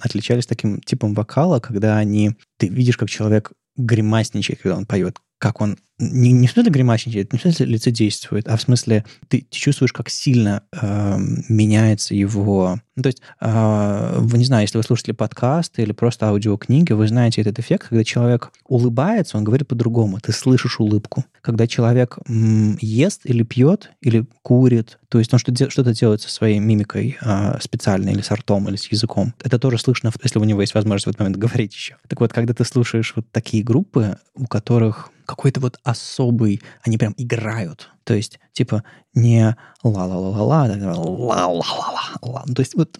отличались 0.00 0.46
таким 0.46 0.80
типом 0.80 1.14
вокала, 1.14 1.60
когда 1.60 1.98
они... 1.98 2.36
Ты 2.56 2.68
видишь, 2.68 2.96
как 2.96 3.10
человек 3.10 3.52
гримасничает, 3.76 4.60
когда 4.60 4.76
он 4.76 4.86
поет, 4.86 5.18
как 5.38 5.60
он 5.60 5.78
не, 5.98 6.32
не 6.32 6.46
в 6.46 6.52
смысле 6.52 6.72
гримасничает, 6.72 7.32
не 7.32 7.38
в 7.38 7.42
смысле 7.42 7.66
лицедействует, 7.66 8.48
а 8.48 8.56
в 8.56 8.62
смысле 8.62 9.04
ты, 9.28 9.46
чувствуешь, 9.50 9.92
как 9.92 10.08
сильно 10.08 10.62
э, 10.72 11.16
меняется 11.48 12.14
его... 12.14 12.80
Ну, 12.96 13.02
то 13.02 13.08
есть, 13.08 13.22
э, 13.40 14.16
вы 14.18 14.38
не 14.38 14.44
знаю, 14.44 14.62
если 14.62 14.78
вы 14.78 14.82
слушаете 14.84 15.14
подкасты 15.14 15.82
или 15.82 15.92
просто 15.92 16.26
аудиокниги, 16.28 16.92
вы 16.92 17.08
знаете 17.08 17.40
этот 17.40 17.58
эффект, 17.58 17.88
когда 17.88 18.04
человек 18.04 18.52
улыбается, 18.66 19.36
он 19.36 19.44
говорит 19.44 19.68
по-другому, 19.68 20.18
ты 20.20 20.32
слышишь 20.32 20.80
улыбку. 20.80 21.24
Когда 21.40 21.66
человек 21.66 22.18
м, 22.28 22.76
ест 22.80 23.22
или 23.24 23.42
пьет, 23.42 23.92
или 24.00 24.26
курит, 24.42 24.98
то 25.08 25.18
есть 25.18 25.32
он 25.32 25.38
что-то, 25.38 25.70
что-то 25.70 25.94
делает 25.94 26.20
со 26.20 26.30
своей 26.30 26.58
мимикой 26.58 27.16
э, 27.20 27.58
специально, 27.60 28.10
или 28.10 28.22
с 28.22 28.30
ртом, 28.30 28.68
или 28.68 28.76
с 28.76 28.90
языком, 28.90 29.34
это 29.42 29.58
тоже 29.58 29.78
слышно, 29.78 30.10
если 30.22 30.38
у 30.38 30.44
него 30.44 30.60
есть 30.60 30.74
возможность 30.74 31.06
в 31.06 31.08
этот 31.10 31.20
момент 31.20 31.36
говорить 31.36 31.74
еще. 31.74 31.96
Так 32.08 32.20
вот, 32.20 32.32
когда 32.32 32.54
ты 32.54 32.64
слушаешь 32.64 33.12
вот 33.14 33.26
такие 33.30 33.62
группы, 33.62 34.18
у 34.34 34.46
которых 34.46 35.10
какой-то 35.26 35.60
вот 35.60 35.78
особый, 35.82 36.60
они 36.82 36.98
прям 36.98 37.14
играют. 37.16 37.90
То 38.04 38.14
есть, 38.14 38.40
типа, 38.52 38.82
не 39.14 39.56
ла-ла-ла-ла-ла, 39.84 40.66
ла-ла-ла-ла-ла. 40.66 42.44
То 42.54 42.60
есть 42.60 42.74
вот, 42.74 42.98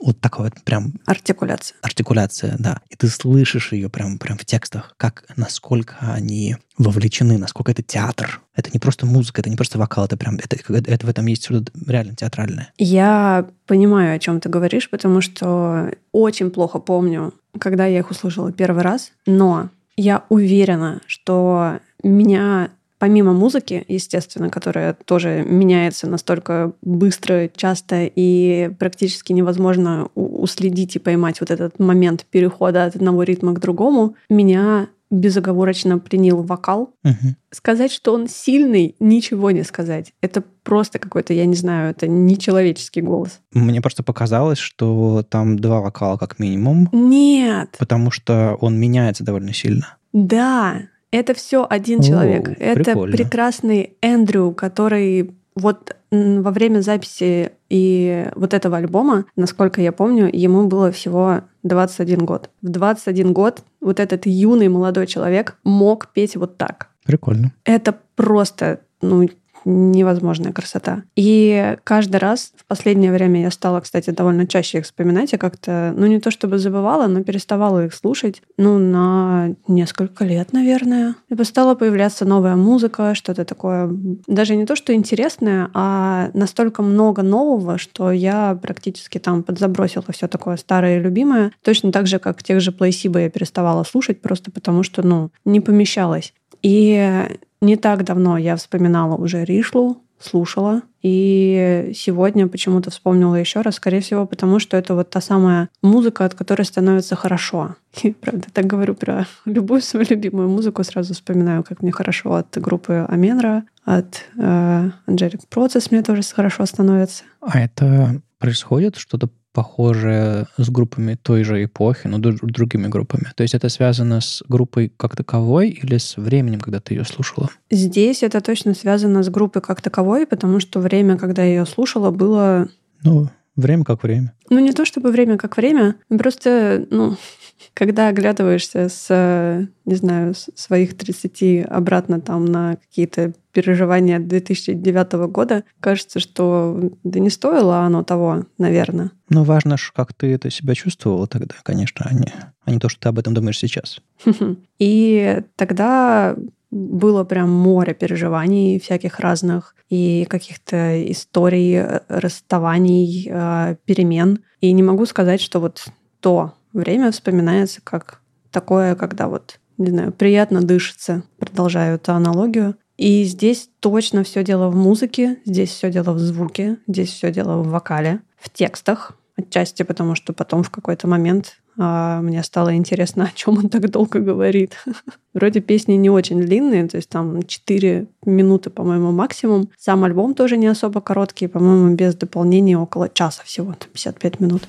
вот 0.00 0.20
такая 0.20 0.44
вот 0.44 0.54
прям... 0.62 0.94
Артикуляция. 1.04 1.76
Артикуляция, 1.82 2.56
да. 2.58 2.80
И 2.88 2.96
ты 2.96 3.08
слышишь 3.08 3.72
ее 3.72 3.88
прям, 3.88 4.18
прям 4.18 4.38
в 4.38 4.44
текстах, 4.44 4.94
как, 4.96 5.24
насколько 5.36 5.96
они 6.00 6.56
вовлечены, 6.78 7.38
насколько 7.38 7.72
это 7.72 7.82
театр. 7.82 8.40
Это 8.54 8.70
не 8.72 8.78
просто 8.78 9.06
музыка, 9.06 9.40
это 9.40 9.50
не 9.50 9.56
просто 9.56 9.78
вокал, 9.78 10.04
это 10.04 10.16
прям, 10.16 10.36
это, 10.36 10.56
это, 10.56 10.90
это 10.90 11.06
в 11.06 11.10
этом 11.10 11.26
есть 11.26 11.44
что-то 11.44 11.72
реально 11.86 12.14
театральное. 12.14 12.72
Я 12.78 13.46
понимаю, 13.66 14.14
о 14.14 14.18
чем 14.18 14.40
ты 14.40 14.48
говоришь, 14.48 14.88
потому 14.90 15.20
что 15.20 15.90
очень 16.12 16.50
плохо 16.50 16.78
помню, 16.78 17.34
когда 17.58 17.86
я 17.86 17.98
их 17.98 18.10
услышала 18.10 18.52
первый 18.52 18.82
раз, 18.82 19.12
но 19.26 19.70
я 19.96 20.24
уверена, 20.28 21.00
что 21.06 21.80
меня 22.08 22.70
помимо 22.98 23.32
музыки, 23.32 23.84
естественно, 23.88 24.48
которая 24.48 24.94
тоже 25.04 25.44
меняется 25.46 26.06
настолько 26.06 26.72
быстро, 26.82 27.50
часто 27.54 28.10
и 28.14 28.70
практически 28.78 29.32
невозможно 29.32 30.08
уследить 30.14 30.96
и 30.96 30.98
поймать 30.98 31.40
вот 31.40 31.50
этот 31.50 31.78
момент 31.78 32.24
перехода 32.30 32.84
от 32.84 32.96
одного 32.96 33.22
ритма 33.22 33.52
к 33.52 33.60
другому, 33.60 34.14
меня 34.30 34.88
безоговорочно 35.10 35.98
пленил 35.98 36.42
вокал. 36.42 36.90
Угу. 37.04 37.34
Сказать, 37.52 37.92
что 37.92 38.12
он 38.12 38.28
сильный, 38.28 38.96
ничего 38.98 39.52
не 39.52 39.62
сказать. 39.62 40.12
Это 40.20 40.42
просто 40.64 40.98
какой-то, 40.98 41.32
я 41.32 41.46
не 41.46 41.54
знаю, 41.54 41.90
это 41.90 42.08
нечеловеческий 42.08 43.02
голос. 43.02 43.40
Мне 43.52 43.80
просто 43.80 44.02
показалось, 44.02 44.58
что 44.58 45.24
там 45.28 45.58
два 45.58 45.80
вокала 45.80 46.16
как 46.16 46.38
минимум. 46.40 46.88
Нет. 46.92 47.76
Потому 47.78 48.10
что 48.10 48.56
он 48.60 48.78
меняется 48.78 49.22
довольно 49.22 49.52
сильно. 49.52 49.96
Да, 50.12 50.82
это 51.10 51.34
все 51.34 51.66
один 51.68 52.00
человек. 52.00 52.48
О, 52.48 52.52
это 52.58 52.84
прикольно. 52.84 53.16
прекрасный 53.16 53.96
Эндрю, 54.00 54.52
который 54.52 55.34
вот 55.54 55.96
во 56.10 56.50
время 56.50 56.80
записи 56.80 57.52
и 57.68 58.28
вот 58.34 58.54
этого 58.54 58.76
альбома, 58.76 59.24
насколько 59.36 59.80
я 59.80 59.90
помню, 59.90 60.28
ему 60.32 60.66
было 60.66 60.92
всего 60.92 61.42
21 61.62 62.24
год. 62.24 62.50
В 62.62 62.68
21 62.68 63.32
год 63.32 63.62
вот 63.80 63.98
этот 63.98 64.26
юный 64.26 64.68
молодой 64.68 65.06
человек 65.06 65.56
мог 65.64 66.08
петь 66.12 66.36
вот 66.36 66.56
так. 66.58 66.90
Прикольно. 67.04 67.52
Это 67.64 67.96
просто, 68.14 68.80
ну, 69.00 69.28
невозможная 69.66 70.52
красота. 70.52 71.02
И 71.16 71.76
каждый 71.84 72.16
раз 72.16 72.52
в 72.56 72.64
последнее 72.66 73.12
время 73.12 73.42
я 73.42 73.50
стала, 73.50 73.80
кстати, 73.80 74.10
довольно 74.10 74.46
чаще 74.46 74.78
их 74.78 74.84
вспоминать. 74.84 75.32
Я 75.32 75.38
как-то, 75.38 75.92
ну 75.96 76.06
не 76.06 76.20
то 76.20 76.30
чтобы 76.30 76.58
забывала, 76.58 77.08
но 77.08 77.22
переставала 77.24 77.84
их 77.84 77.94
слушать, 77.94 78.42
ну, 78.56 78.78
на 78.78 79.54
несколько 79.66 80.24
лет, 80.24 80.52
наверное. 80.52 81.16
И 81.28 81.44
стала 81.44 81.74
появляться 81.74 82.24
новая 82.24 82.56
музыка, 82.56 83.14
что-то 83.14 83.44
такое, 83.44 83.90
даже 84.26 84.56
не 84.56 84.66
то, 84.66 84.76
что 84.76 84.94
интересное, 84.94 85.70
а 85.74 86.30
настолько 86.32 86.82
много 86.82 87.22
нового, 87.22 87.78
что 87.78 88.12
я 88.12 88.58
практически 88.60 89.18
там 89.18 89.42
подзабросила 89.42 90.04
все 90.10 90.28
такое 90.28 90.56
старое 90.56 90.98
и 90.98 91.02
любимое. 91.02 91.52
Точно 91.62 91.90
так 91.92 92.06
же, 92.06 92.18
как 92.18 92.42
тех 92.42 92.60
же 92.60 92.72
Плейсиба 92.72 93.20
я 93.20 93.30
переставала 93.30 93.82
слушать, 93.84 94.22
просто 94.22 94.50
потому 94.50 94.82
что, 94.82 95.04
ну, 95.04 95.30
не 95.44 95.60
помещалось. 95.60 96.32
И 96.62 97.38
не 97.60 97.76
так 97.76 98.04
давно 98.04 98.38
я 98.38 98.56
вспоминала 98.56 99.16
уже 99.16 99.44
Ришлу, 99.44 100.02
слушала. 100.18 100.82
И 101.02 101.92
сегодня 101.94 102.48
почему-то 102.48 102.90
вспомнила 102.90 103.34
еще 103.36 103.60
раз, 103.60 103.76
скорее 103.76 104.00
всего, 104.00 104.26
потому 104.26 104.58
что 104.58 104.76
это 104.76 104.94
вот 104.94 105.10
та 105.10 105.20
самая 105.20 105.68
музыка, 105.82 106.24
от 106.24 106.34
которой 106.34 106.62
становится 106.62 107.14
хорошо. 107.16 107.76
И, 108.02 108.12
правда, 108.12 108.46
так 108.52 108.66
говорю 108.66 108.94
про 108.94 109.26
любую 109.44 109.82
свою 109.82 110.06
любимую 110.08 110.48
музыку, 110.48 110.82
сразу 110.84 111.14
вспоминаю, 111.14 111.62
как 111.62 111.82
мне 111.82 111.92
хорошо 111.92 112.34
от 112.34 112.56
группы 112.58 113.06
Аменра, 113.08 113.64
от 113.84 114.24
э, 114.36 114.90
Process 115.06 115.88
мне 115.90 116.02
тоже 116.02 116.22
хорошо 116.22 116.66
становится. 116.66 117.24
А 117.40 117.60
это 117.60 118.20
происходит 118.38 118.96
что-то 118.96 119.28
похожее 119.56 120.48
с 120.58 120.68
группами 120.68 121.14
той 121.14 121.42
же 121.42 121.64
эпохи, 121.64 122.08
но 122.08 122.18
другими 122.18 122.88
группами? 122.88 123.32
То 123.34 123.42
есть 123.42 123.54
это 123.54 123.70
связано 123.70 124.20
с 124.20 124.42
группой 124.46 124.92
как 124.94 125.16
таковой 125.16 125.70
или 125.70 125.96
с 125.96 126.18
временем, 126.18 126.60
когда 126.60 126.78
ты 126.78 126.92
ее 126.92 127.06
слушала? 127.06 127.48
Здесь 127.70 128.22
это 128.22 128.42
точно 128.42 128.74
связано 128.74 129.22
с 129.22 129.30
группой 129.30 129.62
как 129.62 129.80
таковой, 129.80 130.26
потому 130.26 130.60
что 130.60 130.78
время, 130.80 131.16
когда 131.16 131.42
я 131.42 131.60
ее 131.60 131.66
слушала, 131.66 132.10
было... 132.10 132.68
Ну, 133.02 133.30
время 133.56 133.84
как 133.84 134.02
время. 134.02 134.32
Ну, 134.50 134.58
не 134.58 134.72
то 134.72 134.84
чтобы 134.84 135.10
время 135.10 135.36
как 135.36 135.56
время, 135.56 135.96
просто, 136.08 136.86
ну, 136.90 137.16
когда 137.74 138.08
оглядываешься 138.08 138.88
с, 138.88 139.68
не 139.84 139.94
знаю, 139.94 140.34
с 140.34 140.50
своих 140.54 140.96
30 140.96 141.66
обратно 141.66 142.20
там 142.20 142.44
на 142.44 142.76
какие-то 142.76 143.32
переживания 143.52 144.18
2009 144.18 145.12
года, 145.30 145.64
кажется, 145.80 146.20
что 146.20 146.90
да 147.04 147.18
не 147.18 147.30
стоило 147.30 147.80
оно 147.80 148.02
того, 148.02 148.44
наверное. 148.58 149.10
Ну, 149.30 149.44
важно 149.44 149.76
же, 149.76 149.90
как 149.94 150.12
ты 150.12 150.32
это 150.32 150.50
себя 150.50 150.74
чувствовала 150.74 151.26
тогда, 151.26 151.54
конечно, 151.62 152.06
а 152.08 152.14
не, 152.14 152.32
а 152.64 152.70
не 152.70 152.78
то, 152.78 152.88
что 152.88 153.00
ты 153.00 153.08
об 153.08 153.18
этом 153.18 153.34
думаешь 153.34 153.58
сейчас. 153.58 154.00
И 154.78 155.42
тогда 155.56 156.36
было 156.70 157.24
прям 157.24 157.50
море 157.50 157.94
переживаний 157.94 158.78
всяких 158.80 159.20
разных 159.20 159.74
и 159.88 160.26
каких-то 160.28 161.10
историй, 161.10 161.76
э, 161.76 162.00
расставаний, 162.08 163.28
э, 163.30 163.76
перемен. 163.84 164.40
И 164.60 164.72
не 164.72 164.82
могу 164.82 165.06
сказать, 165.06 165.40
что 165.40 165.60
вот 165.60 165.84
то 166.20 166.54
время 166.72 167.12
вспоминается 167.12 167.80
как 167.82 168.20
такое, 168.50 168.94
когда 168.94 169.28
вот, 169.28 169.60
не 169.78 169.90
знаю, 169.90 170.12
приятно 170.12 170.60
дышится. 170.60 171.22
Продолжаю 171.38 171.96
эту 171.96 172.12
аналогию. 172.12 172.76
И 172.96 173.24
здесь 173.24 173.68
точно 173.80 174.24
все 174.24 174.42
дело 174.42 174.70
в 174.70 174.76
музыке, 174.76 175.38
здесь 175.44 175.70
все 175.70 175.90
дело 175.90 176.12
в 176.12 176.18
звуке, 176.18 176.78
здесь 176.86 177.10
все 177.10 177.30
дело 177.30 177.62
в 177.62 177.68
вокале, 177.68 178.20
в 178.38 178.50
текстах, 178.50 179.12
отчасти 179.36 179.82
потому, 179.82 180.14
что 180.14 180.32
потом 180.32 180.62
в 180.62 180.70
какой-то 180.70 181.06
момент 181.06 181.58
а, 181.78 182.20
мне 182.20 182.42
стало 182.42 182.74
интересно, 182.74 183.24
о 183.32 183.36
чем 183.36 183.58
он 183.58 183.68
так 183.68 183.90
долго 183.90 184.20
говорит. 184.20 184.76
Вроде 185.34 185.60
песни 185.60 185.94
не 185.94 186.10
очень 186.10 186.40
длинные, 186.40 186.88
то 186.88 186.96
есть 186.96 187.08
там 187.08 187.42
4 187.42 188.06
минуты, 188.24 188.70
по-моему, 188.70 189.12
максимум. 189.12 189.68
Сам 189.78 190.04
альбом 190.04 190.34
тоже 190.34 190.56
не 190.56 190.66
особо 190.66 191.00
короткий, 191.00 191.46
по-моему, 191.46 191.94
без 191.94 192.14
дополнения 192.14 192.78
около 192.78 193.08
часа 193.08 193.42
всего, 193.44 193.74
55 193.92 194.40
минут. 194.40 194.68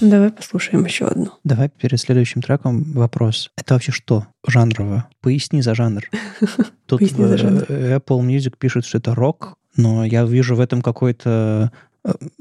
Давай 0.00 0.32
послушаем 0.32 0.84
еще 0.84 1.06
одну. 1.06 1.30
Давай 1.44 1.68
перед 1.68 2.00
следующим 2.00 2.42
треком 2.42 2.82
вопрос. 2.92 3.52
Это 3.56 3.74
вообще 3.74 3.92
что 3.92 4.26
жанрово? 4.44 5.08
Поясни 5.20 5.62
за 5.62 5.76
жанр. 5.76 6.02
Тут 6.86 7.02
жанр. 7.02 7.62
Apple 7.68 8.20
Music 8.26 8.54
пишет, 8.58 8.84
что 8.84 8.98
это 8.98 9.14
рок, 9.14 9.54
но 9.76 10.04
я 10.04 10.24
вижу 10.24 10.56
в 10.56 10.60
этом 10.60 10.82
какой-то 10.82 11.70
э, 11.72 11.76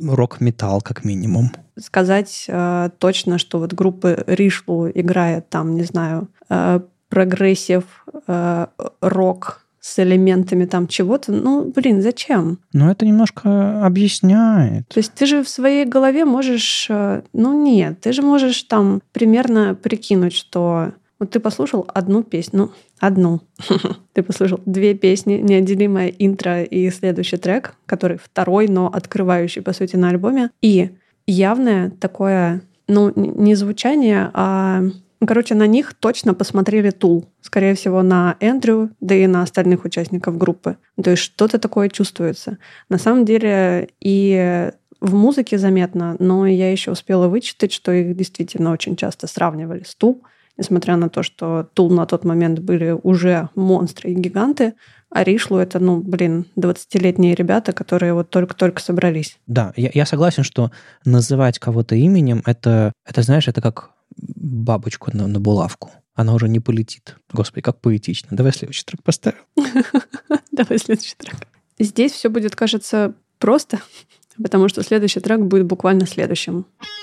рок-металл, 0.01 0.81
как 0.81 1.03
минимум. 1.05 1.51
Сказать 1.79 2.45
э, 2.47 2.89
точно, 2.97 3.37
что 3.37 3.59
вот 3.59 3.73
группа 3.73 4.23
Rishloo 4.27 4.89
играет 4.89 5.49
там, 5.49 5.75
не 5.75 5.83
знаю, 5.83 6.29
э, 6.49 6.79
прогрессив, 7.09 7.83
э, 8.27 8.67
рок, 9.01 9.65
с 9.81 9.97
элементами 9.97 10.65
там 10.65 10.87
чего-то, 10.87 11.31
ну, 11.31 11.71
блин, 11.75 12.03
зачем? 12.03 12.59
Ну, 12.71 12.91
это 12.91 13.03
немножко 13.03 13.83
объясняет. 13.83 14.87
То 14.87 14.99
есть 14.99 15.13
ты 15.13 15.25
же 15.25 15.43
в 15.43 15.49
своей 15.49 15.85
голове 15.85 16.23
можешь... 16.23 16.85
Э, 16.89 17.23
ну, 17.33 17.59
нет, 17.61 17.99
ты 17.99 18.13
же 18.13 18.21
можешь 18.21 18.61
там 18.63 19.01
примерно 19.11 19.73
прикинуть, 19.75 20.33
что 20.33 20.93
вот 21.19 21.31
ты 21.31 21.39
послушал 21.39 21.87
одну 21.93 22.23
песню, 22.23 22.59
ну, 22.59 22.71
одну. 23.01 23.41
ты 24.13 24.23
послушал 24.23 24.61
две 24.65 24.93
песни, 24.93 25.33
неотделимое 25.33 26.13
интро 26.19 26.63
и 26.63 26.89
следующий 26.91 27.37
трек, 27.37 27.75
который 27.85 28.17
второй, 28.17 28.67
но 28.67 28.87
открывающий, 28.87 29.61
по 29.61 29.73
сути, 29.73 29.97
на 29.97 30.09
альбоме. 30.09 30.51
И 30.61 30.91
явное 31.27 31.89
такое, 31.89 32.61
ну, 32.87 33.11
не 33.15 33.55
звучание, 33.55 34.31
а 34.33 34.81
ну, 35.21 35.27
короче, 35.27 35.53
на 35.53 35.67
них 35.67 35.93
точно 35.93 36.33
посмотрели 36.33 36.89
Тул. 36.89 37.25
Скорее 37.41 37.75
всего, 37.75 38.01
на 38.01 38.37
Эндрю, 38.39 38.89
да 39.01 39.13
и 39.13 39.27
на 39.27 39.43
остальных 39.43 39.85
участников 39.85 40.37
группы. 40.37 40.77
То 41.01 41.11
есть 41.11 41.21
что-то 41.21 41.59
такое 41.59 41.89
чувствуется. 41.89 42.57
На 42.89 42.97
самом 42.97 43.25
деле 43.25 43.89
и 43.99 44.71
в 44.99 45.13
музыке 45.13 45.59
заметно, 45.59 46.15
но 46.17 46.47
я 46.47 46.71
еще 46.71 46.91
успела 46.91 47.27
вычитать, 47.27 47.71
что 47.71 47.91
их 47.91 48.15
действительно 48.15 48.71
очень 48.71 48.95
часто 48.95 49.27
сравнивали 49.27 49.83
с 49.83 49.93
Тул, 49.95 50.23
несмотря 50.57 50.95
на 50.97 51.09
то, 51.09 51.23
что 51.23 51.67
Тул 51.73 51.89
на 51.91 52.05
тот 52.05 52.25
момент 52.25 52.59
были 52.59 52.97
уже 53.03 53.49
монстры 53.55 54.11
и 54.11 54.15
гиганты, 54.15 54.73
а 55.09 55.23
Ришлу 55.23 55.57
это, 55.57 55.79
ну, 55.79 56.01
блин, 56.01 56.45
20-летние 56.55 57.35
ребята, 57.35 57.73
которые 57.73 58.13
вот 58.13 58.29
только-только 58.29 58.81
собрались. 58.81 59.37
Да, 59.45 59.73
я, 59.75 59.91
я 59.93 60.05
согласен, 60.05 60.43
что 60.43 60.71
называть 61.03 61.59
кого-то 61.59 61.95
именем, 61.95 62.41
это, 62.45 62.93
это, 63.05 63.21
знаешь, 63.21 63.47
это 63.47 63.61
как 63.61 63.91
бабочку 64.15 65.15
на, 65.15 65.27
на 65.27 65.39
булавку. 65.39 65.91
Она 66.13 66.33
уже 66.33 66.47
не 66.47 66.59
полетит. 66.59 67.17
Господи, 67.31 67.61
как 67.61 67.79
поэтично. 67.79 68.29
Давай 68.31 68.53
следующий 68.53 68.83
трек 68.85 69.03
поставим. 69.03 69.39
Давай 70.51 70.77
следующий 70.77 71.15
трек. 71.17 71.35
Здесь 71.79 72.11
все 72.13 72.29
будет, 72.29 72.55
кажется, 72.55 73.13
просто, 73.37 73.79
потому 74.41 74.69
что 74.69 74.83
следующий 74.83 75.19
трек 75.19 75.41
будет 75.41 75.65
буквально 75.65 76.05
следующим. 76.05 76.65
from 76.79 77.00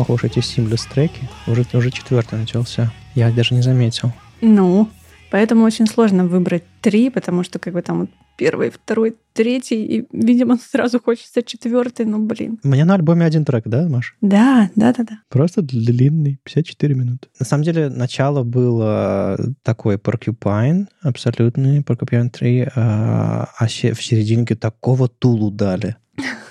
excuse. 0.00 0.06
You 0.06 0.06
Ох 0.06 0.08
уж 0.08 0.24
эти 0.24 0.40
симлес 0.40 0.86
треки. 0.86 1.28
Уже, 1.46 1.66
уже 1.74 1.90
четвертый 1.90 2.38
начался. 2.38 2.90
Я 3.14 3.30
даже 3.30 3.54
не 3.54 3.60
заметил. 3.60 4.12
Ну, 4.40 4.88
поэтому 5.30 5.64
очень 5.64 5.86
сложно 5.86 6.24
выбрать 6.24 6.62
три, 6.80 7.10
потому 7.10 7.44
что 7.44 7.58
как 7.58 7.74
бы 7.74 7.82
там 7.82 8.00
вот 8.00 8.10
первый, 8.38 8.70
второй, 8.70 9.16
третий, 9.34 9.84
и, 9.84 10.06
видимо, 10.10 10.56
сразу 10.56 10.98
хочется 10.98 11.42
четвертый, 11.42 12.06
ну, 12.06 12.18
блин. 12.18 12.58
У 12.64 12.68
меня 12.68 12.86
на 12.86 12.94
альбоме 12.94 13.26
один 13.26 13.44
трек, 13.44 13.64
да, 13.66 13.86
Маш? 13.88 14.16
Да, 14.22 14.70
да, 14.74 14.94
да, 14.94 15.04
да. 15.04 15.18
Просто 15.28 15.60
длинный, 15.60 16.38
54 16.44 16.94
минуты. 16.94 17.28
На 17.38 17.44
самом 17.44 17.64
деле, 17.64 17.90
начало 17.90 18.42
было 18.42 19.38
такой 19.62 19.96
Porcupine, 19.96 20.86
абсолютный 21.02 21.80
Porcupine 21.80 22.30
3, 22.30 22.68
а, 22.74 23.48
а 23.58 23.66
в 23.66 24.02
серединке 24.02 24.54
такого 24.54 25.08
тулу 25.08 25.50
дали, 25.50 25.96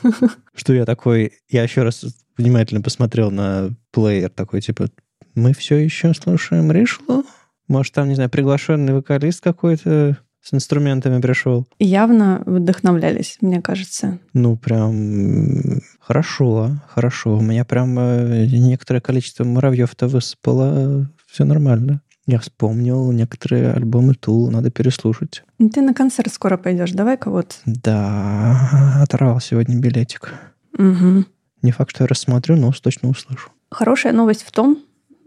что 0.54 0.74
я 0.74 0.86
такой, 0.86 1.34
я 1.50 1.64
еще 1.64 1.84
раз 1.84 2.06
внимательно 2.38 2.82
посмотрел 2.82 3.32
на 3.32 3.76
плеер, 3.92 4.30
такой, 4.30 4.62
типа, 4.62 4.90
мы 5.36 5.54
все 5.54 5.78
еще 5.78 6.14
слушаем 6.14 6.72
Ришлу? 6.72 7.24
Может, 7.68 7.94
там, 7.94 8.10
не 8.10 8.16
знаю, 8.16 8.30
приглашенный 8.30 8.94
вокалист 8.94 9.42
какой-то 9.42 10.18
с 10.42 10.54
инструментами 10.54 11.22
пришел? 11.22 11.68
Явно 11.80 12.42
вдохновлялись, 12.46 13.38
мне 13.42 13.62
кажется. 13.62 14.20
Ну, 14.34 14.58
прям 14.58 15.82
хорошо, 16.00 16.82
хорошо. 16.88 17.38
У 17.38 17.42
меня 17.42 17.66
прям 17.66 17.98
э, 18.00 18.46
некоторое 18.48 19.02
количество 19.02 19.44
муравьев-то 19.44 20.08
высыпало. 20.08 21.10
Все 21.28 21.44
нормально. 21.44 22.02
Я 22.30 22.38
вспомнил 22.38 23.12
некоторые 23.12 23.72
альбомы 23.72 24.14
Тул, 24.14 24.52
надо 24.52 24.70
переслушать. 24.70 25.44
Ну, 25.58 25.68
Ты 25.68 25.82
на 25.82 25.96
концерт 25.96 26.32
скоро 26.32 26.58
пойдешь, 26.58 26.92
давай-ка 26.92 27.32
вот. 27.32 27.60
Да, 27.66 29.02
оторвал 29.02 29.40
сегодня 29.40 29.80
билетик. 29.80 30.36
Мгм. 30.78 31.26
Не 31.64 31.72
факт, 31.72 31.90
что 31.90 32.04
я 32.04 32.08
рассмотрю, 32.08 32.56
но 32.56 32.72
точно 32.72 33.10
услышу. 33.10 33.50
Хорошая 33.72 34.14
новость 34.14 34.44
в 34.44 34.52
том, 34.52 34.78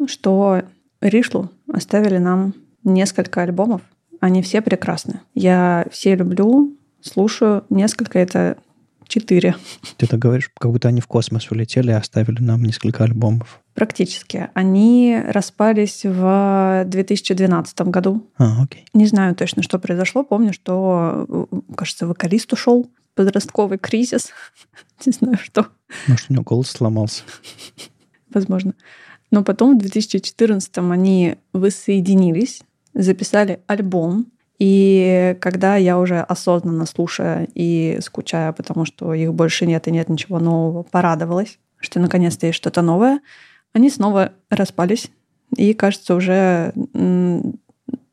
что 0.07 0.63
Ришлу 1.01 1.51
оставили 1.73 2.19
нам 2.19 2.55
несколько 2.85 3.43
альбомов. 3.43 3.83
Они 4.21 4.41
все 4.41 4.63
прекрасны. 4.63 5.23
Я 5.35 5.87
все 5.91 6.15
люблю, 6.15 6.77
слушаю. 7.01 7.65
Несколько— 7.69 8.19
это 8.21 8.59
четыре 9.09 9.57
Ты 9.97 10.07
так 10.07 10.21
говоришь, 10.21 10.53
как 10.57 10.71
будто 10.71 10.87
они 10.87 11.01
в 11.01 11.09
космос 11.09 11.51
улетели 11.51 11.91
и 11.91 11.95
оставили 11.95 12.41
нам 12.41 12.63
несколько 12.63 13.03
альбомов. 13.03 13.61
Практически. 13.75 14.51
Они 14.55 15.21
распались 15.27 16.05
в 16.05 16.85
2012 16.87 17.81
году. 17.83 18.27
А, 18.37 18.63
окей. 18.65 18.85
Не 18.95 19.07
знаю 19.07 19.35
точно, 19.35 19.63
что 19.63 19.79
произошло. 19.79 20.25
Помню, 20.25 20.53
что, 20.53 21.27
э, 21.53 21.57
кажется, 21.75 22.07
вокалист 22.07 22.53
ушел. 22.53 22.91
Подростковый 23.15 23.79
кризис. 23.79 24.31
Не 25.07 25.13
знаю, 25.13 25.39
что. 25.39 25.67
Может, 26.09 26.31
у 26.31 26.33
него 26.35 26.45
голос 26.45 26.71
сломался. 26.71 27.23
возможно. 28.33 28.75
Но 29.31 29.43
потом 29.43 29.77
в 29.77 29.81
2014 29.81 30.79
они 30.79 31.37
воссоединились, 31.53 32.63
записали 32.95 33.61
альбом. 33.67 34.27
И 34.59 35.37
когда 35.41 35.77
я 35.77 35.99
уже 35.99 36.21
осознанно 36.21 36.87
слушая 36.87 37.49
и 37.55 37.99
скучая, 38.01 38.53
потому 38.53 38.85
что 38.85 39.13
их 39.13 39.35
больше 39.35 39.67
нет 39.67 39.89
и 39.89 39.91
нет 39.91 40.09
ничего 40.09 40.39
нового, 40.39 40.83
порадовалась, 40.83 41.59
что 41.81 41.99
наконец-то 41.99 42.47
есть 42.47 42.57
что-то 42.57 42.83
новое, 42.83 43.21
они 43.73 43.91
снова 43.91 44.33
распались. 44.51 45.11
И, 45.57 45.75
кажется, 45.75 46.15
уже 46.15 46.73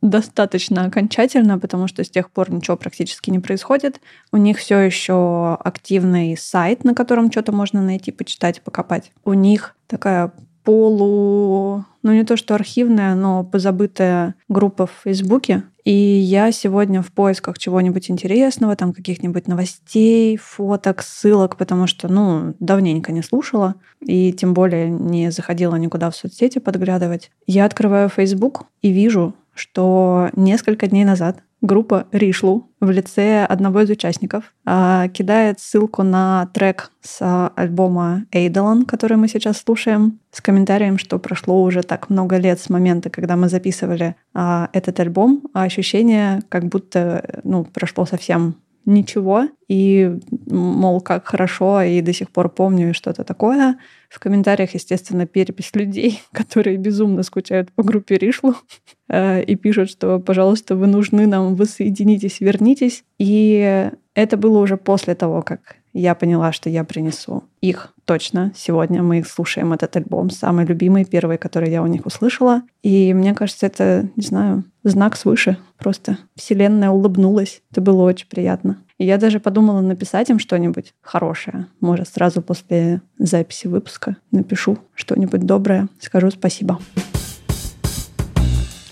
достаточно 0.01 0.85
окончательно, 0.85 1.59
потому 1.59 1.87
что 1.87 2.03
с 2.03 2.09
тех 2.09 2.31
пор 2.31 2.51
ничего 2.51 2.77
практически 2.77 3.29
не 3.29 3.39
происходит. 3.39 3.99
У 4.31 4.37
них 4.37 4.57
все 4.57 4.79
еще 4.79 5.55
активный 5.55 6.37
сайт, 6.37 6.83
на 6.83 6.95
котором 6.95 7.31
что-то 7.31 7.51
можно 7.51 7.81
найти, 7.81 8.11
почитать, 8.11 8.61
покопать. 8.61 9.11
У 9.25 9.33
них 9.33 9.75
такая 9.87 10.31
полу, 10.69 11.83
ну 12.03 12.13
не 12.13 12.23
то 12.23 12.37
что 12.37 12.53
архивная, 12.53 13.15
но 13.15 13.43
позабытая 13.43 14.35
группа 14.49 14.85
в 14.85 14.91
Фейсбуке. 15.03 15.63
И 15.83 15.91
я 15.91 16.51
сегодня 16.51 17.01
в 17.01 17.11
поисках 17.11 17.57
чего-нибудь 17.57 18.11
интересного, 18.11 18.75
там 18.75 18.93
каких-нибудь 18.93 19.47
новостей, 19.47 20.37
фоток, 20.37 21.01
ссылок, 21.01 21.57
потому 21.57 21.87
что, 21.87 22.07
ну, 22.07 22.53
давненько 22.59 23.11
не 23.11 23.23
слушала, 23.23 23.75
и 23.99 24.31
тем 24.31 24.53
более 24.53 24.91
не 24.91 25.31
заходила 25.31 25.75
никуда 25.75 26.11
в 26.11 26.15
соцсети 26.15 26.59
подглядывать. 26.59 27.31
Я 27.47 27.65
открываю 27.65 28.07
Facebook 28.07 28.65
и 28.83 28.91
вижу, 28.91 29.33
что 29.55 30.29
несколько 30.35 30.85
дней 30.85 31.03
назад 31.03 31.39
группа 31.61 32.07
Ришлу 32.11 32.69
в 32.79 32.89
лице 32.89 33.43
одного 33.43 33.81
из 33.81 33.89
участников 33.89 34.53
а, 34.65 35.07
кидает 35.09 35.59
ссылку 35.59 36.03
на 36.03 36.49
трек 36.53 36.91
с 37.01 37.17
а, 37.21 37.51
альбома 37.55 38.25
Эйдолон, 38.31 38.85
который 38.85 39.17
мы 39.17 39.27
сейчас 39.27 39.57
слушаем, 39.57 40.19
с 40.31 40.41
комментарием, 40.41 40.97
что 40.97 41.19
прошло 41.19 41.63
уже 41.63 41.83
так 41.83 42.09
много 42.09 42.37
лет 42.37 42.59
с 42.59 42.69
момента, 42.69 43.09
когда 43.09 43.35
мы 43.35 43.49
записывали 43.49 44.15
а, 44.33 44.69
этот 44.73 44.99
альбом, 44.99 45.43
а 45.53 45.63
ощущение, 45.63 46.41
как 46.49 46.65
будто 46.65 47.41
ну, 47.43 47.65
прошло 47.65 48.05
совсем 48.05 48.55
ничего, 48.85 49.47
и, 49.67 50.19
мол, 50.47 51.01
как 51.01 51.27
хорошо, 51.27 51.81
и 51.81 52.01
до 52.01 52.13
сих 52.13 52.31
пор 52.31 52.49
помню 52.49 52.89
и 52.89 52.93
что-то 52.93 53.23
такое. 53.23 53.77
В 54.09 54.19
комментариях, 54.19 54.73
естественно, 54.73 55.25
перепись 55.25 55.73
людей, 55.75 56.21
которые 56.33 56.77
безумно 56.77 57.23
скучают 57.23 57.71
по 57.71 57.83
группе 57.83 58.17
Ришлу 58.17 58.55
э, 59.09 59.43
и 59.43 59.55
пишут, 59.55 59.89
что, 59.89 60.19
пожалуйста, 60.19 60.75
вы 60.75 60.87
нужны 60.87 61.27
нам, 61.27 61.55
вы 61.55 61.65
соединитесь, 61.65 62.41
вернитесь. 62.41 63.03
И 63.19 63.91
это 64.15 64.35
было 64.37 64.59
уже 64.59 64.77
после 64.77 65.15
того, 65.15 65.43
как 65.43 65.77
я 65.93 66.15
поняла, 66.15 66.51
что 66.51 66.69
я 66.69 66.83
принесу 66.83 67.43
их 67.61 67.93
точно. 68.05 68.51
Сегодня 68.55 69.03
мы 69.03 69.19
их 69.19 69.27
слушаем, 69.27 69.73
этот 69.73 69.95
альбом, 69.95 70.29
самый 70.29 70.65
любимый, 70.65 71.05
первый, 71.05 71.37
который 71.37 71.71
я 71.71 71.81
у 71.81 71.87
них 71.87 72.05
услышала. 72.05 72.63
И 72.83 73.13
мне 73.13 73.33
кажется, 73.33 73.65
это, 73.65 74.09
не 74.15 74.23
знаю, 74.23 74.63
знак 74.83 75.15
свыше. 75.15 75.57
Просто 75.77 76.17
вселенная 76.35 76.89
улыбнулась. 76.89 77.61
Это 77.71 77.81
было 77.81 78.03
очень 78.03 78.27
приятно. 78.27 78.77
И 78.99 79.05
я 79.05 79.17
даже 79.17 79.39
подумала 79.39 79.79
написать 79.79 80.29
им 80.29 80.39
что-нибудь 80.39 80.93
хорошее. 81.01 81.67
Может, 81.79 82.09
сразу 82.09 82.41
после 82.41 83.01
записи 83.17 83.67
выпуска 83.67 84.17
напишу 84.31 84.77
что-нибудь 84.93 85.45
доброе, 85.45 85.87
скажу 86.01 86.29
спасибо. 86.31 86.79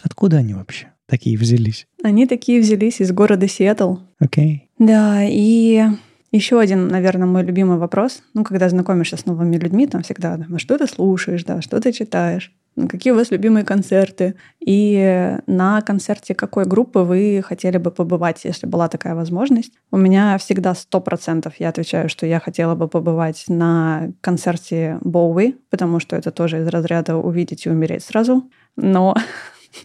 Откуда 0.04 0.38
они 0.38 0.54
вообще 0.54 0.94
такие 1.08 1.38
взялись? 1.38 1.88
Они 2.04 2.26
такие 2.26 2.62
взялись 2.62 3.02
из 3.02 3.12
города 3.12 3.50
Сиэтл. 3.50 3.98
Окей. 4.18 4.70
Да, 4.80 5.26
и 5.26 5.84
еще 6.32 6.62
один, 6.62 6.88
наверное, 6.88 7.28
мой 7.28 7.44
любимый 7.44 7.78
вопрос. 7.78 8.24
Ну, 8.34 8.46
когда 8.46 8.70
знакомишься 8.70 9.18
с 9.18 9.26
новыми 9.26 9.58
людьми, 9.58 9.88
там 9.88 10.04
всегда, 10.04 10.40
а 10.50 10.58
что 10.58 10.78
ты 10.78 10.88
слушаешь, 10.88 11.44
да, 11.44 11.62
что 11.62 11.82
ты 11.82 11.92
читаешь, 11.92 12.54
какие 12.90 13.14
у 13.14 13.16
вас 13.16 13.32
любимые 13.32 13.66
концерты, 13.66 14.36
и 14.60 15.38
на 15.48 15.82
концерте 15.82 16.36
какой 16.36 16.66
группы 16.66 17.00
вы 17.00 17.44
хотели 17.44 17.78
бы 17.78 17.92
побывать, 17.92 18.44
если 18.44 18.68
была 18.68 18.88
такая 18.88 19.16
возможность. 19.16 19.74
У 19.92 19.98
меня 19.98 20.38
всегда 20.38 20.76
сто 20.76 21.02
процентов 21.02 21.56
я 21.60 21.70
отвечаю, 21.70 22.10
что 22.10 22.26
я 22.26 22.40
хотела 22.40 22.76
бы 22.76 22.88
побывать 22.88 23.46
на 23.48 24.12
концерте 24.22 25.00
Боуи, 25.02 25.56
потому 25.70 26.00
что 26.00 26.16
это 26.16 26.32
тоже 26.32 26.60
из 26.62 26.68
разряда 26.68 27.16
увидеть 27.16 27.66
и 27.66 27.70
умереть 27.70 28.04
сразу. 28.04 28.50
Но 28.76 29.16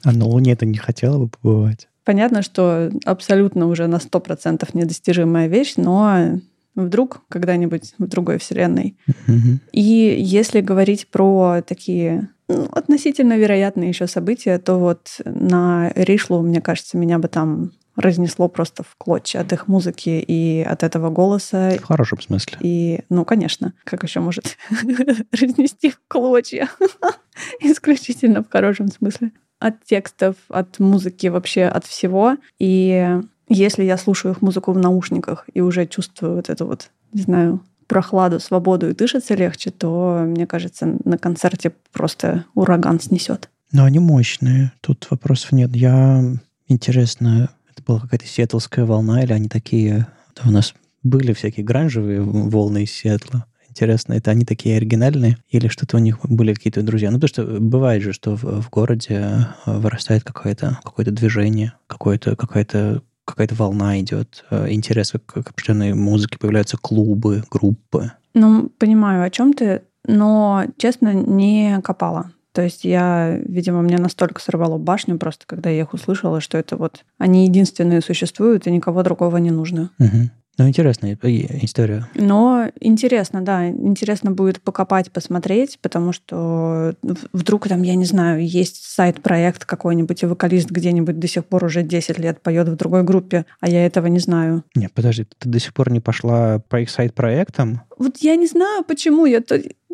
А 0.04 0.12
на 0.12 0.26
Луне 0.26 0.56
ты 0.56 0.66
не 0.66 0.78
хотела 0.78 1.18
бы 1.18 1.28
побывать? 1.28 1.88
Понятно, 2.04 2.42
что 2.42 2.90
абсолютно 3.04 3.66
уже 3.66 3.86
на 3.86 3.96
100% 3.96 4.68
недостижимая 4.74 5.46
вещь, 5.46 5.74
но 5.76 6.40
вдруг 6.74 7.22
когда-нибудь 7.28 7.94
в 7.98 8.06
другой 8.06 8.38
вселенной. 8.38 8.96
Мгм. 9.26 9.60
И 9.72 10.16
если 10.18 10.60
говорить 10.60 11.06
про 11.08 11.62
такие 11.66 12.28
ну, 12.52 12.68
относительно 12.72 13.36
вероятные 13.36 13.88
еще 13.88 14.06
события, 14.06 14.58
то 14.58 14.76
вот 14.76 15.20
на 15.24 15.90
Ришлу, 15.94 16.42
мне 16.42 16.60
кажется, 16.60 16.96
меня 16.96 17.18
бы 17.18 17.28
там 17.28 17.72
разнесло 17.96 18.48
просто 18.48 18.82
в 18.82 18.96
клочья 18.96 19.40
от 19.40 19.52
их 19.52 19.68
музыки 19.68 20.24
и 20.26 20.62
от 20.62 20.82
этого 20.82 21.10
голоса. 21.10 21.72
В 21.78 21.84
хорошем 21.84 22.20
смысле. 22.20 22.58
И, 22.60 23.00
ну, 23.10 23.24
конечно, 23.24 23.74
как 23.84 24.02
еще 24.02 24.20
может 24.20 24.56
разнести 25.32 25.90
в 25.90 26.00
клочья? 26.08 26.70
Исключительно 27.60 28.42
в 28.42 28.50
хорошем 28.50 28.88
смысле. 28.88 29.32
От 29.58 29.84
текстов, 29.84 30.36
от 30.48 30.78
музыки, 30.78 31.26
вообще 31.28 31.64
от 31.64 31.84
всего. 31.86 32.36
И 32.58 33.20
если 33.48 33.84
я 33.84 33.96
слушаю 33.96 34.32
их 34.32 34.42
музыку 34.42 34.72
в 34.72 34.78
наушниках 34.78 35.44
и 35.52 35.60
уже 35.60 35.86
чувствую 35.86 36.36
вот 36.36 36.48
эту 36.48 36.66
вот, 36.66 36.90
не 37.12 37.22
знаю, 37.22 37.60
прохладу, 37.86 38.40
свободу 38.40 38.90
и 38.90 38.94
дышится 38.94 39.34
легче, 39.34 39.70
то, 39.70 40.24
мне 40.26 40.46
кажется, 40.46 40.98
на 41.04 41.18
концерте 41.18 41.72
просто 41.92 42.44
ураган 42.54 43.00
снесет. 43.00 43.48
Но 43.72 43.84
они 43.84 43.98
мощные, 43.98 44.72
тут 44.80 45.06
вопросов 45.10 45.52
нет. 45.52 45.74
Я, 45.74 46.22
интересно, 46.68 47.50
это 47.70 47.82
была 47.82 48.00
какая-то 48.00 48.26
сиэтлская 48.26 48.84
волна, 48.84 49.22
или 49.22 49.32
они 49.32 49.48
такие... 49.48 50.06
Да, 50.36 50.48
у 50.48 50.52
нас 50.52 50.74
были 51.02 51.32
всякие 51.32 51.64
гранжевые 51.64 52.20
волны 52.20 52.84
из 52.84 52.92
Сиэтла. 52.92 53.46
Интересно, 53.68 54.12
это 54.12 54.30
они 54.30 54.44
такие 54.44 54.76
оригинальные 54.76 55.38
или 55.48 55.68
что-то 55.68 55.96
у 55.96 56.00
них 56.00 56.18
были 56.24 56.52
какие-то 56.52 56.82
друзья? 56.82 57.10
Ну, 57.10 57.18
то, 57.18 57.26
что 57.26 57.42
бывает 57.44 58.02
же, 58.02 58.12
что 58.12 58.36
в, 58.36 58.60
в 58.60 58.68
городе 58.68 59.46
э, 59.64 59.78
вырастает 59.78 60.24
какое-то 60.24 60.78
какое 60.84 61.06
движение, 61.06 61.72
какое-то, 61.86 62.36
какая-то 62.36 63.02
какая-то 63.32 63.54
волна 63.54 64.00
идет, 64.00 64.44
э, 64.50 64.70
интерес 64.70 65.12
к, 65.12 65.42
к 65.42 65.50
определенной 65.50 65.94
музыке, 65.94 66.38
появляются 66.38 66.76
клубы, 66.76 67.42
группы. 67.50 68.12
Ну, 68.34 68.70
понимаю, 68.78 69.24
о 69.24 69.30
чем 69.30 69.52
ты, 69.52 69.82
но, 70.06 70.64
честно, 70.78 71.12
не 71.12 71.80
копала. 71.82 72.32
То 72.52 72.62
есть 72.62 72.84
я, 72.84 73.38
видимо, 73.46 73.80
мне 73.80 73.96
настолько 73.96 74.40
сорвало 74.40 74.76
башню 74.76 75.18
просто, 75.18 75.46
когда 75.46 75.70
я 75.70 75.80
их 75.82 75.94
услышала, 75.94 76.40
что 76.40 76.58
это 76.58 76.76
вот 76.76 77.04
они 77.18 77.46
единственные 77.46 78.02
существуют, 78.02 78.66
и 78.66 78.70
никого 78.70 79.02
другого 79.02 79.38
не 79.38 79.50
нужно. 79.50 79.90
Угу. 79.98 80.30
Ну, 80.58 80.68
интересная 80.68 81.18
история. 81.62 82.06
Но 82.14 82.68
интересно, 82.80 83.40
да, 83.42 83.68
интересно 83.68 84.30
будет 84.32 84.60
покопать, 84.60 85.10
посмотреть, 85.10 85.78
потому 85.80 86.12
что 86.12 86.94
вдруг 87.32 87.68
там, 87.68 87.82
я 87.82 87.94
не 87.94 88.04
знаю, 88.04 88.46
есть 88.46 88.84
сайт-проект 88.84 89.64
какой-нибудь, 89.64 90.22
и 90.22 90.26
вокалист 90.26 90.70
где-нибудь 90.70 91.18
до 91.18 91.26
сих 91.26 91.46
пор 91.46 91.64
уже 91.64 91.82
10 91.82 92.18
лет 92.18 92.42
поет 92.42 92.68
в 92.68 92.76
другой 92.76 93.02
группе, 93.02 93.46
а 93.60 93.68
я 93.68 93.86
этого 93.86 94.08
не 94.08 94.18
знаю. 94.18 94.62
Нет, 94.74 94.92
подожди, 94.92 95.26
ты 95.38 95.48
до 95.48 95.58
сих 95.58 95.72
пор 95.72 95.90
не 95.90 96.00
пошла 96.00 96.60
по 96.68 96.80
их 96.80 96.90
сайт-проектам? 96.90 97.82
Вот 97.98 98.18
я 98.18 98.36
не 98.36 98.46
знаю, 98.46 98.84
почему. 98.84 99.26
Я. 99.26 99.42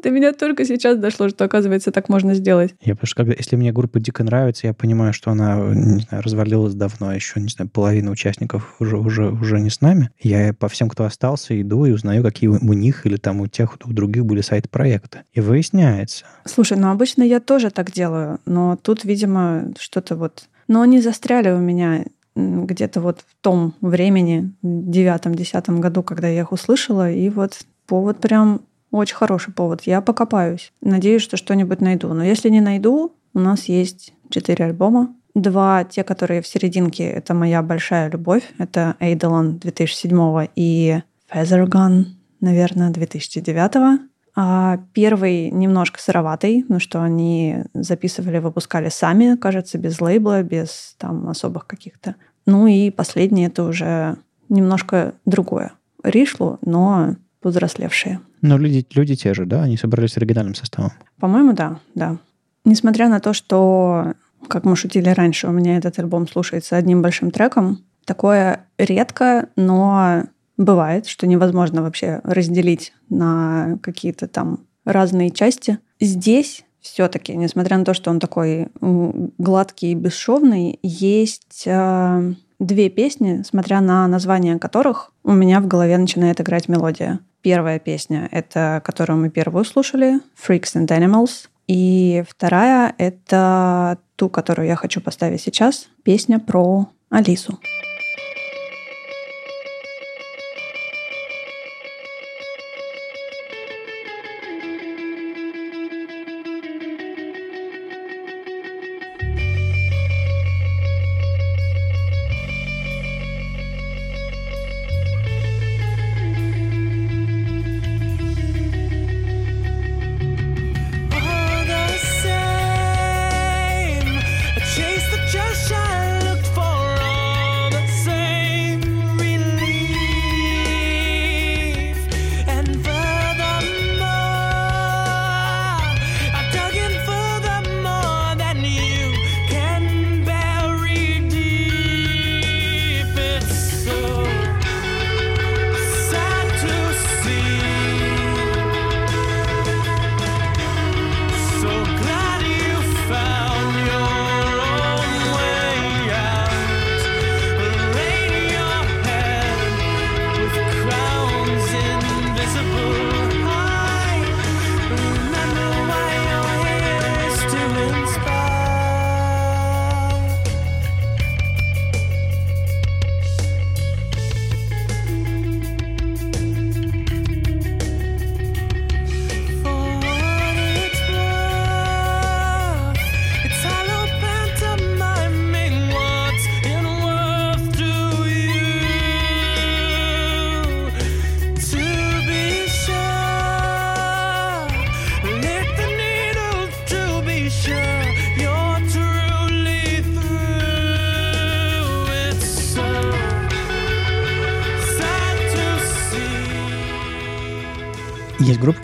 До 0.03 0.11
меня 0.11 0.33
только 0.33 0.65
сейчас 0.65 0.99
дошло, 0.99 1.29
что, 1.29 1.45
оказывается, 1.45 1.91
так 1.91 2.09
можно 2.09 2.35
сделать. 2.35 2.75
Я 2.81 2.95
потому 2.95 3.07
что, 3.07 3.17
когда, 3.17 3.35
если 3.35 3.57
мне 3.57 3.73
группа 3.73 4.01
дико 4.01 4.25
нравится, 4.25 4.67
я 4.67 4.75
понимаю, 4.75 5.13
что 5.13 5.31
она, 5.31 5.57
не 5.57 6.01
знаю, 6.01 6.23
развалилась 6.23 6.75
давно, 6.75 7.13
еще, 7.13 7.41
не 7.41 7.49
знаю, 7.49 7.71
половина 7.71 8.11
участников 8.11 8.77
уже, 8.79 8.97
уже, 8.97 9.31
уже 9.31 9.61
не 9.61 9.71
с 9.71 9.81
нами. 9.81 10.11
Я 10.21 10.55
по 10.55 10.69
всем, 10.69 10.89
кто 10.89 11.05
остался, 11.05 11.61
иду 11.61 11.85
и 11.85 11.93
узнаю, 11.93 12.23
какие 12.23 12.49
у 12.49 12.73
них 12.73 13.07
или 13.07 13.17
там 13.17 13.41
у 13.41 13.47
тех, 13.47 13.77
у 13.85 13.93
других 13.93 14.25
были 14.25 14.41
сайт-проекты. 14.41 15.21
И 15.33 15.41
выясняется. 15.41 16.25
Слушай, 16.45 16.79
ну 16.79 16.91
обычно 16.91 17.23
я 17.23 17.41
тоже 17.41 17.71
так 17.71 17.93
делаю, 17.93 18.41
но 18.47 18.77
тут, 18.81 19.05
видимо, 19.05 19.73
что-то 19.79 20.17
вот... 20.17 20.49
Но 20.69 20.83
они 20.83 21.01
застряли 21.01 21.51
у 21.51 21.59
меня 21.59 22.05
где-то 22.37 23.01
вот 23.01 23.21
в 23.21 23.43
том 23.43 23.75
времени, 23.81 24.53
девятом-десятом 24.63 25.81
году, 25.81 26.03
когда 26.03 26.29
я 26.29 26.43
их 26.43 26.53
услышала, 26.53 27.11
и 27.11 27.29
вот 27.31 27.59
повод 27.87 28.21
прям 28.21 28.61
очень 28.91 29.17
хороший 29.17 29.53
повод. 29.53 29.83
Я 29.83 30.01
покопаюсь. 30.01 30.73
Надеюсь, 30.81 31.23
что 31.23 31.37
что-нибудь 31.37 31.81
найду. 31.81 32.13
Но 32.13 32.25
если 32.25 32.49
не 32.49 32.61
найду, 32.61 33.15
у 33.35 33.39
нас 33.39 33.65
есть 33.65 34.15
четыре 34.31 34.67
альбома. 34.67 35.15
Два, 35.35 35.85
те, 35.85 36.05
которые 36.05 36.43
в 36.43 36.47
серединке, 36.47 37.05
это 37.05 37.35
моя 37.35 37.63
большая 37.63 38.11
любовь. 38.11 38.43
Это 38.59 38.97
Eidolon 39.01 39.59
2007 39.59 40.49
и 40.57 41.01
Feathergun, 41.33 42.07
наверное, 42.41 42.91
2009. 42.91 44.01
А 44.41 44.79
первый 44.93 45.51
немножко 45.51 46.01
сыроватый, 46.01 46.65
ну 46.69 46.79
что 46.79 47.03
они 47.03 47.65
записывали, 47.75 48.39
выпускали 48.39 48.89
сами, 48.89 49.35
кажется, 49.37 49.79
без 49.79 50.01
лейбла, 50.01 50.45
без 50.45 50.95
там 50.99 51.29
особых 51.29 51.67
каких-то. 51.67 52.15
Ну 52.47 52.69
и 52.69 52.91
последний 52.91 53.47
это 53.47 53.65
уже 53.65 54.17
немножко 54.49 55.15
другое. 55.25 55.73
Ришлу, 56.05 56.59
но 56.63 57.17
повзрослевшие. 57.41 58.21
Но 58.43 58.59
люди, 58.59 58.87
люди 58.95 59.15
те 59.17 59.35
же, 59.35 59.47
да? 59.47 59.63
Они 59.63 59.77
собрались 59.77 60.13
с 60.13 60.17
оригинальным 60.17 60.55
составом. 60.55 60.93
По-моему, 61.19 61.53
да, 61.53 61.81
да. 61.95 62.19
Несмотря 62.65 63.09
на 63.09 63.21
то, 63.21 63.33
что, 63.33 64.15
как 64.49 64.65
мы 64.65 64.77
шутили 64.77 65.09
раньше, 65.09 65.49
у 65.49 65.53
меня 65.53 65.77
этот 65.77 65.99
альбом 65.99 66.29
слушается 66.29 66.77
одним 66.77 67.03
большим 67.03 67.31
треком, 67.31 67.85
такое 68.05 68.67
редко, 68.79 69.49
но 69.57 70.25
бывает, 70.57 71.07
что 71.07 71.27
невозможно 71.27 71.83
вообще 71.83 72.21
разделить 72.25 72.93
на 73.09 73.79
какие-то 73.83 74.27
там 74.27 74.65
разные 74.85 75.31
части. 75.31 75.79
Здесь 76.01 76.65
все-таки, 76.81 77.37
несмотря 77.37 77.79
на 77.79 77.85
то, 77.85 77.95
что 77.95 78.11
он 78.11 78.19
такой 78.19 78.69
гладкий 78.81 79.93
и 79.93 79.95
бесшовный, 79.95 80.79
есть 80.83 81.65
э, 81.67 82.35
две 82.59 82.89
песни, 82.89 83.43
смотря 83.43 83.81
на 83.81 84.07
названия 84.09 84.59
которых 84.59 85.13
у 85.25 85.33
меня 85.33 85.61
в 85.61 85.67
голове 85.67 85.97
начинает 85.99 86.41
играть 86.41 86.69
мелодия. 86.69 87.21
Первая 87.43 87.79
песня— 87.79 88.29
это 88.33 88.83
которую 88.85 89.21
мы 89.21 89.31
первую 89.31 89.65
слушали, 89.65 90.21
«Freaks 90.37 90.75
and 90.75 90.87
Animals». 90.89 91.49
И 91.69 92.25
вторая— 92.29 92.95
это 92.99 93.99
ту, 94.17 94.29
которую 94.29 94.67
я 94.67 94.75
хочу 94.75 95.01
поставить 95.01 95.43
сейчас, 95.43 95.89
песня 96.03 96.41
про 96.41 96.89
Алису. 97.11 97.53
All 97.53 97.78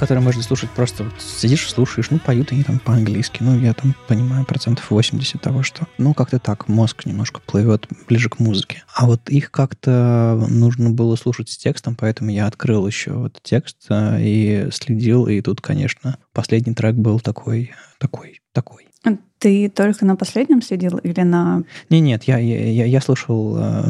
которые 0.05 0.23
можно 0.23 0.43
слушать 0.43 0.69
просто 0.69 1.05
вот 1.05 1.15
сидишь, 1.19 1.67
слушаешь, 1.67 2.11
ну, 2.11 2.19
поют 2.19 2.53
они 2.53 2.63
там 2.63 2.79
по-английски. 2.79 3.39
Ну, 3.41 3.59
я 3.59 3.73
там 3.73 3.97
понимаю 4.07 4.45
процентов 4.45 4.91
80 4.91 5.41
того, 5.41 5.63
что, 5.63 5.87
ну, 5.97 6.13
как-то 6.13 6.39
так, 6.39 6.69
мозг 6.69 7.07
немножко 7.07 7.41
плывет 7.41 7.89
ближе 8.07 8.29
к 8.29 8.39
музыке. 8.39 8.85
А 8.95 9.07
вот 9.07 9.31
их 9.31 9.51
как-то 9.51 10.45
нужно 10.51 10.91
было 10.91 11.17
слушать 11.17 11.49
с 11.49 11.57
текстом, 11.57 11.97
поэтому 11.99 12.31
я 12.31 12.47
открыл 12.47 12.87
еще 12.87 13.13
вот 13.13 13.41
текст 13.43 13.79
э, 13.89 14.19
и 14.21 14.69
следил, 14.73 15.27
и 15.27 15.41
тут, 15.41 15.63
конечно, 15.63 16.19
последний 16.35 16.75
трек 16.75 16.97
был 16.97 17.19
такой, 17.19 17.73
такой, 17.99 18.43
такой. 18.53 18.89
Ты 19.39 19.71
только 19.71 20.05
на 20.05 20.17
последнем 20.17 20.61
следил 20.61 20.99
или 20.99 21.23
на... 21.23 21.63
Не, 21.89 22.01
нет, 22.01 22.25
я, 22.25 22.37
я, 22.37 22.71
я, 22.71 22.85
я 22.85 23.01
слушал, 23.01 23.57
э, 23.59 23.85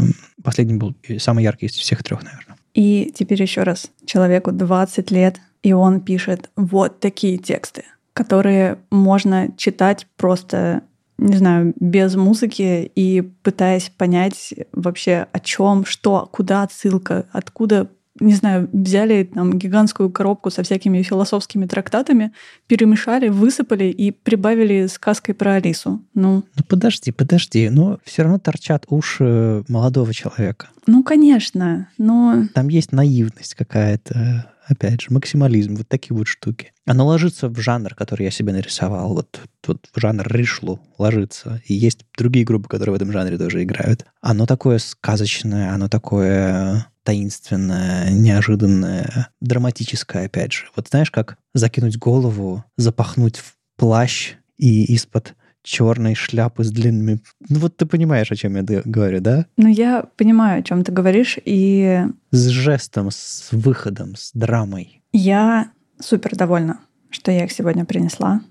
последний 0.45 0.75
был 0.75 0.95
самый 1.19 1.43
яркий 1.43 1.67
из 1.67 1.73
всех 1.73 2.05
трех, 2.05 2.23
наверное. 2.23 2.57
И 2.73 3.13
теперь 3.17 3.43
еще 3.43 3.65
раз. 3.65 3.91
Человеку 4.07 4.53
20 4.53 5.11
лет, 5.11 5.41
и 5.65 5.73
он 5.73 6.01
пишет 6.01 6.51
вот 6.55 7.01
такие 7.01 7.39
тексты, 7.39 7.85
которые 8.13 8.79
можно 8.91 9.49
читать 9.57 10.07
просто, 10.17 10.83
не 11.19 11.37
знаю, 11.37 11.73
без 11.81 12.15
музыки 12.15 12.93
и 12.95 13.23
пытаясь 13.23 13.89
понять 13.89 14.55
вообще 14.73 15.27
о 15.33 15.41
чем, 15.41 15.87
что, 15.87 16.29
куда 16.31 16.63
отсылка, 16.63 17.27
откуда 17.33 17.89
не 18.21 18.35
знаю, 18.35 18.69
взяли 18.73 19.25
там 19.25 19.59
гигантскую 19.59 20.09
коробку 20.09 20.51
со 20.51 20.63
всякими 20.63 21.03
философскими 21.03 21.67
трактатами, 21.67 22.33
перемешали, 22.69 23.29
высыпали 23.29 23.87
и 23.87 24.13
прибавили 24.13 24.87
сказкой 24.87 25.35
про 25.35 25.55
Алису. 25.55 26.01
Ну, 26.15 26.45
Ну 26.57 26.65
подожди, 26.69 27.11
подожди, 27.11 27.69
но 27.71 27.99
все 28.05 28.23
равно 28.23 28.39
торчат 28.39 28.85
уши 28.89 29.65
молодого 29.67 30.15
человека. 30.15 30.69
ну, 30.87 31.03
конечно, 31.03 31.89
но 31.99 32.45
Там 32.55 32.69
есть 32.69 32.93
наивность 32.93 33.55
какая-то, 33.55 34.54
опять 34.67 35.03
же, 35.03 35.09
максимализм, 35.11 35.77
вот 35.77 35.89
такие 35.89 36.17
вот 36.17 36.27
штуки. 36.27 36.73
Оно 36.87 37.07
ложится 37.07 37.49
в 37.49 37.59
жанр, 37.59 37.95
который 37.95 38.25
я 38.25 38.31
себе 38.31 38.53
нарисовал. 38.53 39.15
Вот, 39.15 39.41
вот 39.67 39.87
в 39.93 40.01
жанр 40.01 40.27
Ришлу 40.29 40.81
ложится. 40.99 41.63
И 41.67 41.75
есть 41.75 42.05
другие 42.17 42.45
группы, 42.45 42.69
которые 42.69 42.93
в 42.93 42.97
этом 42.97 43.13
жанре 43.13 43.39
тоже 43.39 43.63
играют. 43.63 44.07
Оно 44.21 44.47
такое 44.47 44.79
сказочное, 44.79 45.73
оно 45.73 45.89
такое 45.89 46.87
таинственное, 47.03 48.11
неожиданное, 48.11 49.29
драматическое, 49.41 50.27
опять 50.27 50.53
же. 50.53 50.67
Вот 50.75 50.89
знаешь, 50.89 51.11
как 51.11 51.37
закинуть 51.53 51.99
голову, 51.99 52.65
запахнуть 52.77 53.39
в 53.39 53.55
плащ 53.77 54.35
и 54.57 54.85
из-под 54.95 55.35
черной 55.65 56.15
шляпы 56.15 56.63
с 56.63 56.71
длинными... 56.71 57.21
Ну 57.49 57.59
вот 57.59 57.77
ты 57.77 57.87
понимаешь, 57.87 58.31
о 58.31 58.37
чем 58.37 58.55
я 58.55 58.63
говорю, 58.63 59.21
да? 59.21 59.47
ну, 59.57 59.67
я 59.67 60.05
понимаю, 60.17 60.61
о 60.61 60.63
чем 60.63 60.85
ты 60.85 60.93
говоришь, 60.93 61.39
и 61.45 62.03
С 62.31 62.49
жестом, 62.49 63.11
с 63.11 63.49
выходом, 63.51 64.15
с 64.15 64.31
драмой. 64.33 65.03
я 65.13 65.71
супер 65.99 66.37
довольна, 66.37 66.81
что 67.11 67.33
я 67.33 67.45
их 67.45 67.53
сегодня 67.53 67.85
принесла. 67.85 68.43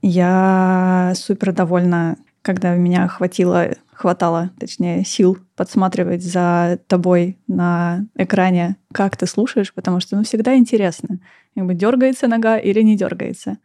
Я 0.00 1.12
супер 1.16 1.52
довольна, 1.52 2.16
когда 2.42 2.74
меня 2.74 3.08
хватило, 3.08 3.70
хватало, 3.92 4.50
точнее, 4.58 5.04
сил 5.04 5.38
подсматривать 5.56 6.22
за 6.22 6.78
тобой 6.86 7.38
на 7.48 8.06
экране, 8.16 8.76
как 8.92 9.16
ты 9.16 9.26
слушаешь, 9.26 9.74
потому 9.74 10.00
что, 10.00 10.16
ну, 10.16 10.22
всегда 10.22 10.56
интересно, 10.56 11.18
как 11.54 11.66
бы 11.66 11.74
дергается 11.74 12.28
нога 12.28 12.58
или 12.58 12.80
не 12.80 12.96
дергается. 12.96 13.58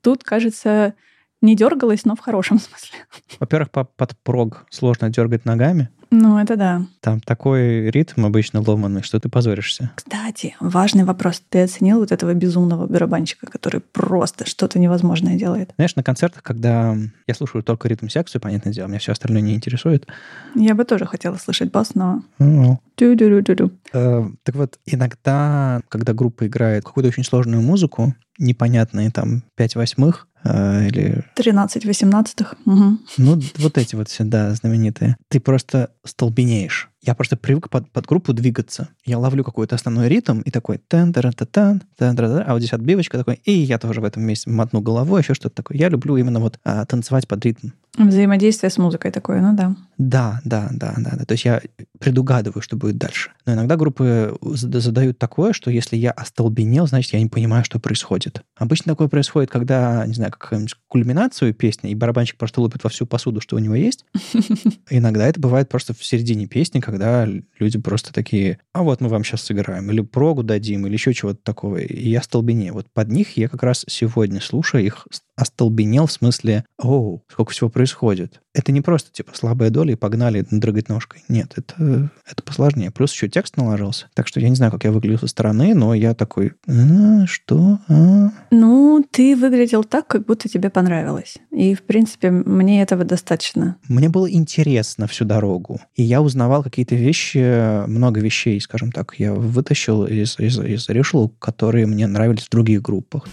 Тут, 0.00 0.24
кажется, 0.24 0.94
не 1.42 1.54
дергалась, 1.56 2.04
но 2.04 2.16
в 2.16 2.20
хорошем 2.20 2.58
смысле. 2.60 2.98
Во-первых, 3.40 3.70
по- 3.70 3.84
под 3.84 4.16
прог 4.22 4.66
сложно 4.70 5.10
дергать 5.10 5.44
ногами. 5.44 5.90
Ну, 6.12 6.38
это 6.38 6.54
да. 6.56 6.86
Там 7.00 7.20
такой 7.20 7.90
ритм 7.90 8.26
обычно 8.26 8.62
ломанный, 8.64 9.02
что 9.02 9.18
ты 9.18 9.28
позоришься. 9.28 9.90
Кстати, 9.96 10.54
важный 10.60 11.02
вопрос. 11.02 11.42
Ты 11.48 11.64
оценил 11.64 11.98
вот 11.98 12.12
этого 12.12 12.32
безумного 12.32 12.86
барабанщика, 12.86 13.46
который 13.48 13.80
просто 13.80 14.46
что-то 14.46 14.78
невозможное 14.78 15.34
делает? 15.36 15.72
Знаешь, 15.74 15.96
на 15.96 16.04
концертах, 16.04 16.44
когда 16.44 16.96
я 17.26 17.34
слушаю 17.34 17.64
только 17.64 17.88
ритм-секцию, 17.88 18.40
понятное 18.40 18.72
дело, 18.72 18.86
меня 18.86 19.00
все 19.00 19.10
остальное 19.12 19.42
не 19.42 19.54
интересует. 19.56 20.06
Я 20.54 20.76
бы 20.76 20.84
тоже 20.84 21.06
хотела 21.06 21.36
слышать 21.38 21.72
бас, 21.72 21.96
но... 21.96 22.22
Ну, 22.38 22.78
Тю-дю-дю-дю-дю. 22.94 23.72
э, 23.92 24.24
Так 24.44 24.54
вот, 24.54 24.78
иногда, 24.86 25.80
когда 25.88 26.12
группа 26.14 26.46
играет 26.46 26.84
какую-то 26.84 27.08
очень 27.08 27.24
сложную 27.24 27.62
музыку, 27.62 28.14
непонятные 28.38 29.10
там 29.10 29.42
5 29.56 29.74
восьмых 29.74 30.28
или 30.46 31.24
13 31.34 31.84
18 31.84 32.40
Угу. 32.64 32.98
Ну, 33.18 33.40
вот 33.56 33.78
эти 33.78 33.94
вот 33.94 34.08
всегда 34.08 34.54
знаменитые. 34.54 35.16
Ты 35.28 35.40
просто 35.40 35.90
столбенеешь. 36.04 36.88
Я 37.06 37.14
просто 37.14 37.36
привык 37.36 37.70
под, 37.70 37.88
под 37.90 38.06
группу 38.06 38.32
двигаться. 38.32 38.88
Я 39.04 39.18
ловлю 39.18 39.44
какой-то 39.44 39.76
основной 39.76 40.08
ритм 40.08 40.40
и 40.40 40.50
такой 40.50 40.78
тан 40.78 41.12
тан 41.12 41.32
тан 41.32 41.80
тан 41.96 42.16
а 42.20 42.52
вот 42.52 42.58
здесь 42.58 42.72
отбивочка 42.72 43.16
такой, 43.16 43.40
и 43.44 43.52
я 43.52 43.78
тоже 43.78 44.00
в 44.00 44.04
этом 44.04 44.24
месте 44.24 44.50
мотну 44.50 44.80
головой, 44.80 45.20
еще 45.20 45.34
что-то 45.34 45.54
такое. 45.54 45.78
Я 45.78 45.88
люблю 45.88 46.16
именно 46.16 46.40
вот 46.40 46.58
а, 46.64 46.84
танцевать 46.84 47.28
под 47.28 47.44
ритм. 47.44 47.68
Взаимодействие 47.96 48.70
с 48.70 48.76
музыкой 48.76 49.10
такое, 49.10 49.40
ну 49.40 49.56
да. 49.56 49.74
Да, 49.96 50.40
да, 50.44 50.68
да, 50.70 50.94
да, 50.98 51.16
да. 51.16 51.24
То 51.24 51.32
есть 51.32 51.46
я 51.46 51.62
предугадываю, 51.98 52.60
что 52.60 52.76
будет 52.76 52.98
дальше. 52.98 53.30
Но 53.46 53.54
иногда 53.54 53.76
группы 53.76 54.36
зада- 54.42 54.80
задают 54.80 55.18
такое, 55.18 55.54
что 55.54 55.70
если 55.70 55.96
я 55.96 56.10
остолбенел, 56.10 56.86
значит, 56.86 57.14
я 57.14 57.20
не 57.20 57.28
понимаю, 57.28 57.64
что 57.64 57.78
происходит. 57.78 58.42
Обычно 58.56 58.92
такое 58.92 59.08
происходит, 59.08 59.50
когда, 59.50 60.06
не 60.06 60.12
знаю, 60.12 60.30
какую-нибудь 60.30 60.74
кульминацию 60.88 61.54
песни, 61.54 61.90
и 61.90 61.94
барабанщик 61.94 62.36
просто 62.36 62.60
лупит 62.60 62.84
во 62.84 62.90
всю 62.90 63.06
посуду, 63.06 63.40
что 63.40 63.56
у 63.56 63.60
него 63.60 63.74
есть. 63.74 64.04
Иногда 64.90 65.26
это 65.26 65.40
бывает 65.40 65.70
просто 65.70 65.94
в 65.94 66.04
середине 66.04 66.46
песни, 66.46 66.80
когда 66.80 66.95
люди 67.58 67.78
просто 67.78 68.12
такие, 68.12 68.58
а 68.72 68.82
вот 68.82 69.00
мы 69.00 69.08
вам 69.08 69.24
сейчас 69.24 69.42
сыграем, 69.42 69.90
или 69.90 70.00
прогу 70.00 70.42
дадим, 70.42 70.86
или 70.86 70.94
еще 70.94 71.12
чего-то 71.12 71.40
такого. 71.42 71.78
И 71.78 72.08
я 72.08 72.22
столбенею. 72.22 72.74
Вот 72.74 72.90
под 72.92 73.08
них 73.08 73.36
я 73.36 73.48
как 73.48 73.62
раз 73.62 73.84
сегодня, 73.88 74.40
слушая 74.40 74.82
их, 74.82 75.06
остолбенел 75.36 76.06
в 76.06 76.12
смысле, 76.12 76.64
о, 76.82 77.20
сколько 77.28 77.52
всего 77.52 77.68
происходит. 77.70 78.40
Это 78.54 78.72
не 78.72 78.80
просто, 78.80 79.12
типа, 79.12 79.32
слабая 79.34 79.70
доля 79.70 79.92
и 79.92 79.96
погнали 79.96 80.44
дрыгать 80.50 80.88
ножкой. 80.88 81.22
Нет, 81.28 81.52
это, 81.56 82.10
это 82.28 82.42
посложнее. 82.42 82.90
Плюс 82.90 83.12
еще 83.12 83.28
текст 83.28 83.56
наложился. 83.58 84.08
Так 84.14 84.26
что 84.26 84.40
я 84.40 84.48
не 84.48 84.56
знаю, 84.56 84.72
как 84.72 84.84
я 84.84 84.92
выгляжу 84.92 85.18
со 85.18 85.26
стороны, 85.26 85.74
но 85.74 85.92
я 85.94 86.14
такой, 86.14 86.54
«А, 86.66 87.26
что? 87.26 87.78
А?» 87.88 88.30
Ну, 88.50 89.04
ты 89.10 89.36
выглядел 89.36 89.84
так, 89.84 90.06
как 90.06 90.24
будто 90.24 90.48
тебе 90.48 90.70
понравилось. 90.70 91.36
И, 91.50 91.74
в 91.74 91.82
принципе, 91.82 92.30
мне 92.30 92.82
этого 92.82 93.04
достаточно. 93.04 93.76
Мне 93.88 94.08
было 94.08 94.30
интересно 94.30 95.06
всю 95.06 95.26
дорогу. 95.26 95.80
И 95.94 96.02
я 96.02 96.22
узнавал 96.22 96.62
какие-то 96.62 96.94
вещи, 96.94 97.86
много 97.86 98.20
вещей, 98.20 98.58
скажем 98.60 98.90
так, 98.90 99.14
я 99.18 99.34
вытащил 99.34 100.06
из, 100.06 100.38
из, 100.38 100.58
из 100.58 100.88
Решл, 100.88 101.28
которые 101.28 101.86
мне 101.86 102.06
нравились 102.06 102.44
в 102.44 102.50
других 102.50 102.80
группах. 102.80 103.26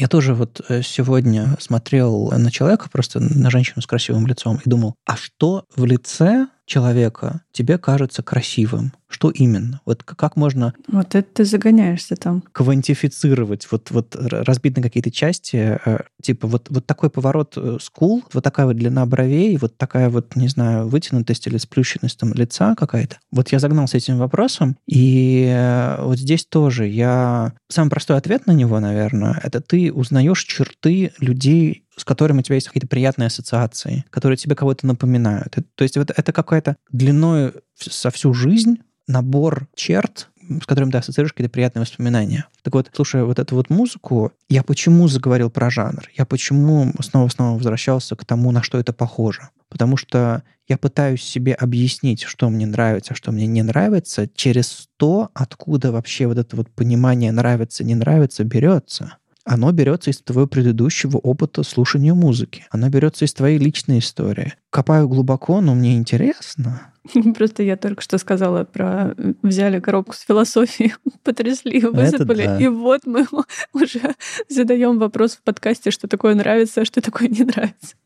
Я 0.00 0.08
тоже 0.08 0.32
вот 0.32 0.62
э, 0.66 0.80
сегодня 0.80 1.58
смотрел 1.60 2.30
на 2.30 2.50
человека, 2.50 2.88
просто 2.90 3.20
на 3.20 3.50
женщину 3.50 3.82
с 3.82 3.86
красивым 3.86 4.26
лицом, 4.26 4.58
и 4.64 4.68
думал, 4.68 4.94
а 5.04 5.14
что 5.14 5.66
в 5.76 5.84
лице 5.84 6.46
человека 6.70 7.42
тебе 7.52 7.78
кажется 7.78 8.22
красивым? 8.22 8.92
Что 9.08 9.28
именно? 9.28 9.80
Вот 9.84 10.04
как 10.04 10.36
можно 10.36 10.72
Вот 10.86 11.16
это 11.16 11.28
ты 11.34 11.44
загоняешься 11.44 12.14
там. 12.14 12.44
квантифицировать, 12.52 13.66
вот, 13.72 13.90
вот 13.90 14.14
разбить 14.14 14.76
на 14.76 14.82
какие-то 14.82 15.10
части, 15.10 15.80
э, 15.84 15.98
типа 16.22 16.46
вот, 16.46 16.68
вот 16.70 16.86
такой 16.86 17.10
поворот 17.10 17.54
э, 17.56 17.78
скул, 17.80 18.22
вот 18.32 18.44
такая 18.44 18.66
вот 18.66 18.76
длина 18.76 19.04
бровей, 19.04 19.56
вот 19.56 19.76
такая 19.76 20.10
вот, 20.10 20.36
не 20.36 20.46
знаю, 20.46 20.86
вытянутость 20.86 21.48
или 21.48 21.56
сплющенность 21.56 22.20
там 22.20 22.32
лица 22.34 22.76
какая-то. 22.76 23.16
Вот 23.32 23.48
я 23.50 23.58
загнался 23.58 23.96
этим 23.96 24.18
вопросом, 24.18 24.76
и 24.86 25.52
э, 25.52 26.04
вот 26.04 26.18
здесь 26.18 26.46
тоже 26.46 26.86
я... 26.86 27.52
Самый 27.68 27.90
простой 27.90 28.16
ответ 28.16 28.46
на 28.46 28.52
него, 28.52 28.78
наверное, 28.78 29.40
это 29.42 29.60
ты 29.60 29.92
узнаешь 29.92 30.44
черты 30.44 31.12
людей, 31.18 31.84
с 31.96 32.04
которыми 32.04 32.40
у 32.40 32.42
тебя 32.42 32.54
есть 32.54 32.68
какие-то 32.68 32.86
приятные 32.86 33.26
ассоциации, 33.26 34.04
которые 34.10 34.36
тебе 34.36 34.54
кого-то 34.54 34.86
напоминают. 34.86 35.56
То 35.74 35.82
есть 35.82 35.96
вот 35.96 36.10
это 36.14 36.32
какая-то 36.32 36.76
длиной 36.90 37.52
со 37.78 38.10
всю 38.10 38.32
жизнь 38.32 38.78
набор 39.06 39.68
черт, 39.74 40.28
с 40.62 40.66
которыми 40.66 40.90
ты 40.90 40.98
ассоциируешь 40.98 41.32
какие-то 41.32 41.52
приятные 41.52 41.82
воспоминания. 41.82 42.46
Так 42.62 42.74
вот, 42.74 42.90
слушая 42.92 43.24
вот 43.24 43.38
эту 43.38 43.54
вот 43.54 43.70
музыку, 43.70 44.32
я 44.48 44.62
почему 44.62 45.06
заговорил 45.08 45.50
про 45.50 45.70
жанр? 45.70 46.08
Я 46.16 46.26
почему 46.26 46.92
снова-снова 47.00 47.56
возвращался 47.56 48.16
к 48.16 48.24
тому, 48.24 48.50
на 48.50 48.62
что 48.62 48.78
это 48.78 48.92
похоже? 48.92 49.50
Потому 49.68 49.96
что 49.96 50.42
я 50.68 50.76
пытаюсь 50.78 51.22
себе 51.22 51.54
объяснить, 51.54 52.22
что 52.22 52.48
мне 52.48 52.66
нравится, 52.66 53.14
что 53.14 53.32
мне 53.32 53.46
не 53.46 53.62
нравится, 53.62 54.28
через 54.34 54.88
то, 54.96 55.30
откуда 55.34 55.92
вообще 55.92 56.26
вот 56.26 56.38
это 56.38 56.56
вот 56.56 56.70
понимание 56.70 57.32
нравится, 57.32 57.84
не 57.84 57.94
нравится 57.94 58.44
берется. 58.44 59.16
Оно 59.50 59.72
берется 59.72 60.10
из 60.10 60.18
твоего 60.18 60.46
предыдущего 60.46 61.16
опыта 61.16 61.64
слушания 61.64 62.14
музыки. 62.14 62.66
Оно 62.70 62.88
берется 62.88 63.24
из 63.24 63.34
твоей 63.34 63.58
личной 63.58 63.98
истории. 63.98 64.54
Копаю 64.70 65.08
глубоко, 65.08 65.60
но 65.60 65.74
мне 65.74 65.96
интересно. 65.96 66.92
Просто 67.36 67.64
я 67.64 67.76
только 67.76 68.00
что 68.00 68.18
сказала 68.18 68.62
про 68.62 69.12
э, 69.18 69.32
взяли 69.42 69.80
коробку 69.80 70.14
с 70.14 70.20
философией, 70.20 70.94
потрясли, 71.24 71.80
высыпали, 71.80 72.44
да. 72.44 72.60
и 72.60 72.68
вот 72.68 73.00
мы 73.06 73.26
уже 73.72 74.14
задаем 74.48 75.00
вопрос 75.00 75.32
в 75.32 75.42
подкасте, 75.42 75.90
что 75.90 76.06
такое 76.06 76.36
нравится, 76.36 76.82
а 76.82 76.84
что 76.84 77.00
такое 77.00 77.26
не 77.26 77.42
нравится. 77.42 77.96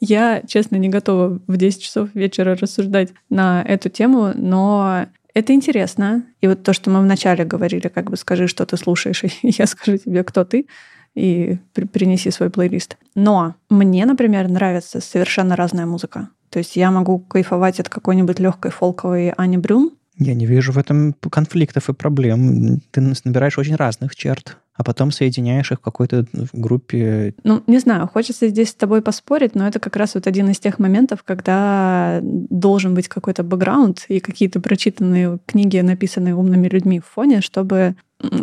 Я, 0.00 0.40
честно, 0.48 0.76
не 0.76 0.88
готова 0.88 1.42
в 1.46 1.56
10 1.58 1.82
часов 1.82 2.08
вечера 2.14 2.56
рассуждать 2.56 3.12
на 3.28 3.62
эту 3.62 3.90
тему, 3.90 4.32
но 4.34 5.08
это 5.34 5.52
интересно. 5.52 6.24
И 6.40 6.46
вот 6.46 6.62
то, 6.62 6.72
что 6.72 6.90
мы 6.90 7.00
вначале 7.00 7.44
говорили, 7.44 7.88
как 7.88 8.10
бы 8.10 8.16
скажи, 8.16 8.46
что 8.46 8.64
ты 8.64 8.76
слушаешь, 8.76 9.24
и 9.24 9.30
я 9.42 9.66
скажу 9.66 9.98
тебе, 9.98 10.24
кто 10.24 10.44
ты, 10.44 10.66
и 11.14 11.58
при- 11.72 11.84
принеси 11.84 12.30
свой 12.30 12.50
плейлист. 12.50 12.96
Но 13.14 13.54
мне, 13.68 14.06
например, 14.06 14.48
нравится 14.48 15.00
совершенно 15.00 15.56
разная 15.56 15.86
музыка. 15.86 16.28
То 16.50 16.58
есть 16.58 16.76
я 16.76 16.90
могу 16.90 17.18
кайфовать 17.18 17.80
от 17.80 17.88
какой-нибудь 17.88 18.38
легкой 18.38 18.70
фолковой 18.70 19.30
Ани 19.30 19.58
Брюн, 19.58 19.90
Я 20.16 20.34
не 20.34 20.46
вижу 20.46 20.72
в 20.72 20.78
этом 20.78 21.14
конфликтов 21.30 21.88
и 21.88 21.92
проблем. 21.92 22.80
Ты 22.92 23.00
набираешь 23.24 23.58
очень 23.58 23.74
разных 23.74 24.14
черт, 24.14 24.58
а 24.76 24.82
потом 24.84 25.10
соединяешь 25.12 25.70
их 25.72 25.78
в 25.78 25.82
какой-то 25.82 26.26
группе. 26.52 27.34
Ну, 27.44 27.62
не 27.66 27.78
знаю, 27.78 28.08
хочется 28.08 28.48
здесь 28.48 28.70
с 28.70 28.74
тобой 28.74 29.02
поспорить, 29.02 29.54
но 29.54 29.66
это 29.68 29.78
как 29.78 29.96
раз 29.96 30.14
вот 30.14 30.26
один 30.26 30.50
из 30.50 30.58
тех 30.58 30.78
моментов, 30.78 31.22
когда 31.24 32.20
должен 32.22 32.94
быть 32.94 33.08
какой-то 33.08 33.42
бэкграунд 33.44 34.06
и 34.08 34.20
какие-то 34.20 34.60
прочитанные 34.60 35.38
книги, 35.46 35.78
написанные 35.78 36.34
умными 36.34 36.68
людьми 36.68 37.00
в 37.00 37.06
фоне, 37.06 37.40
чтобы 37.40 37.94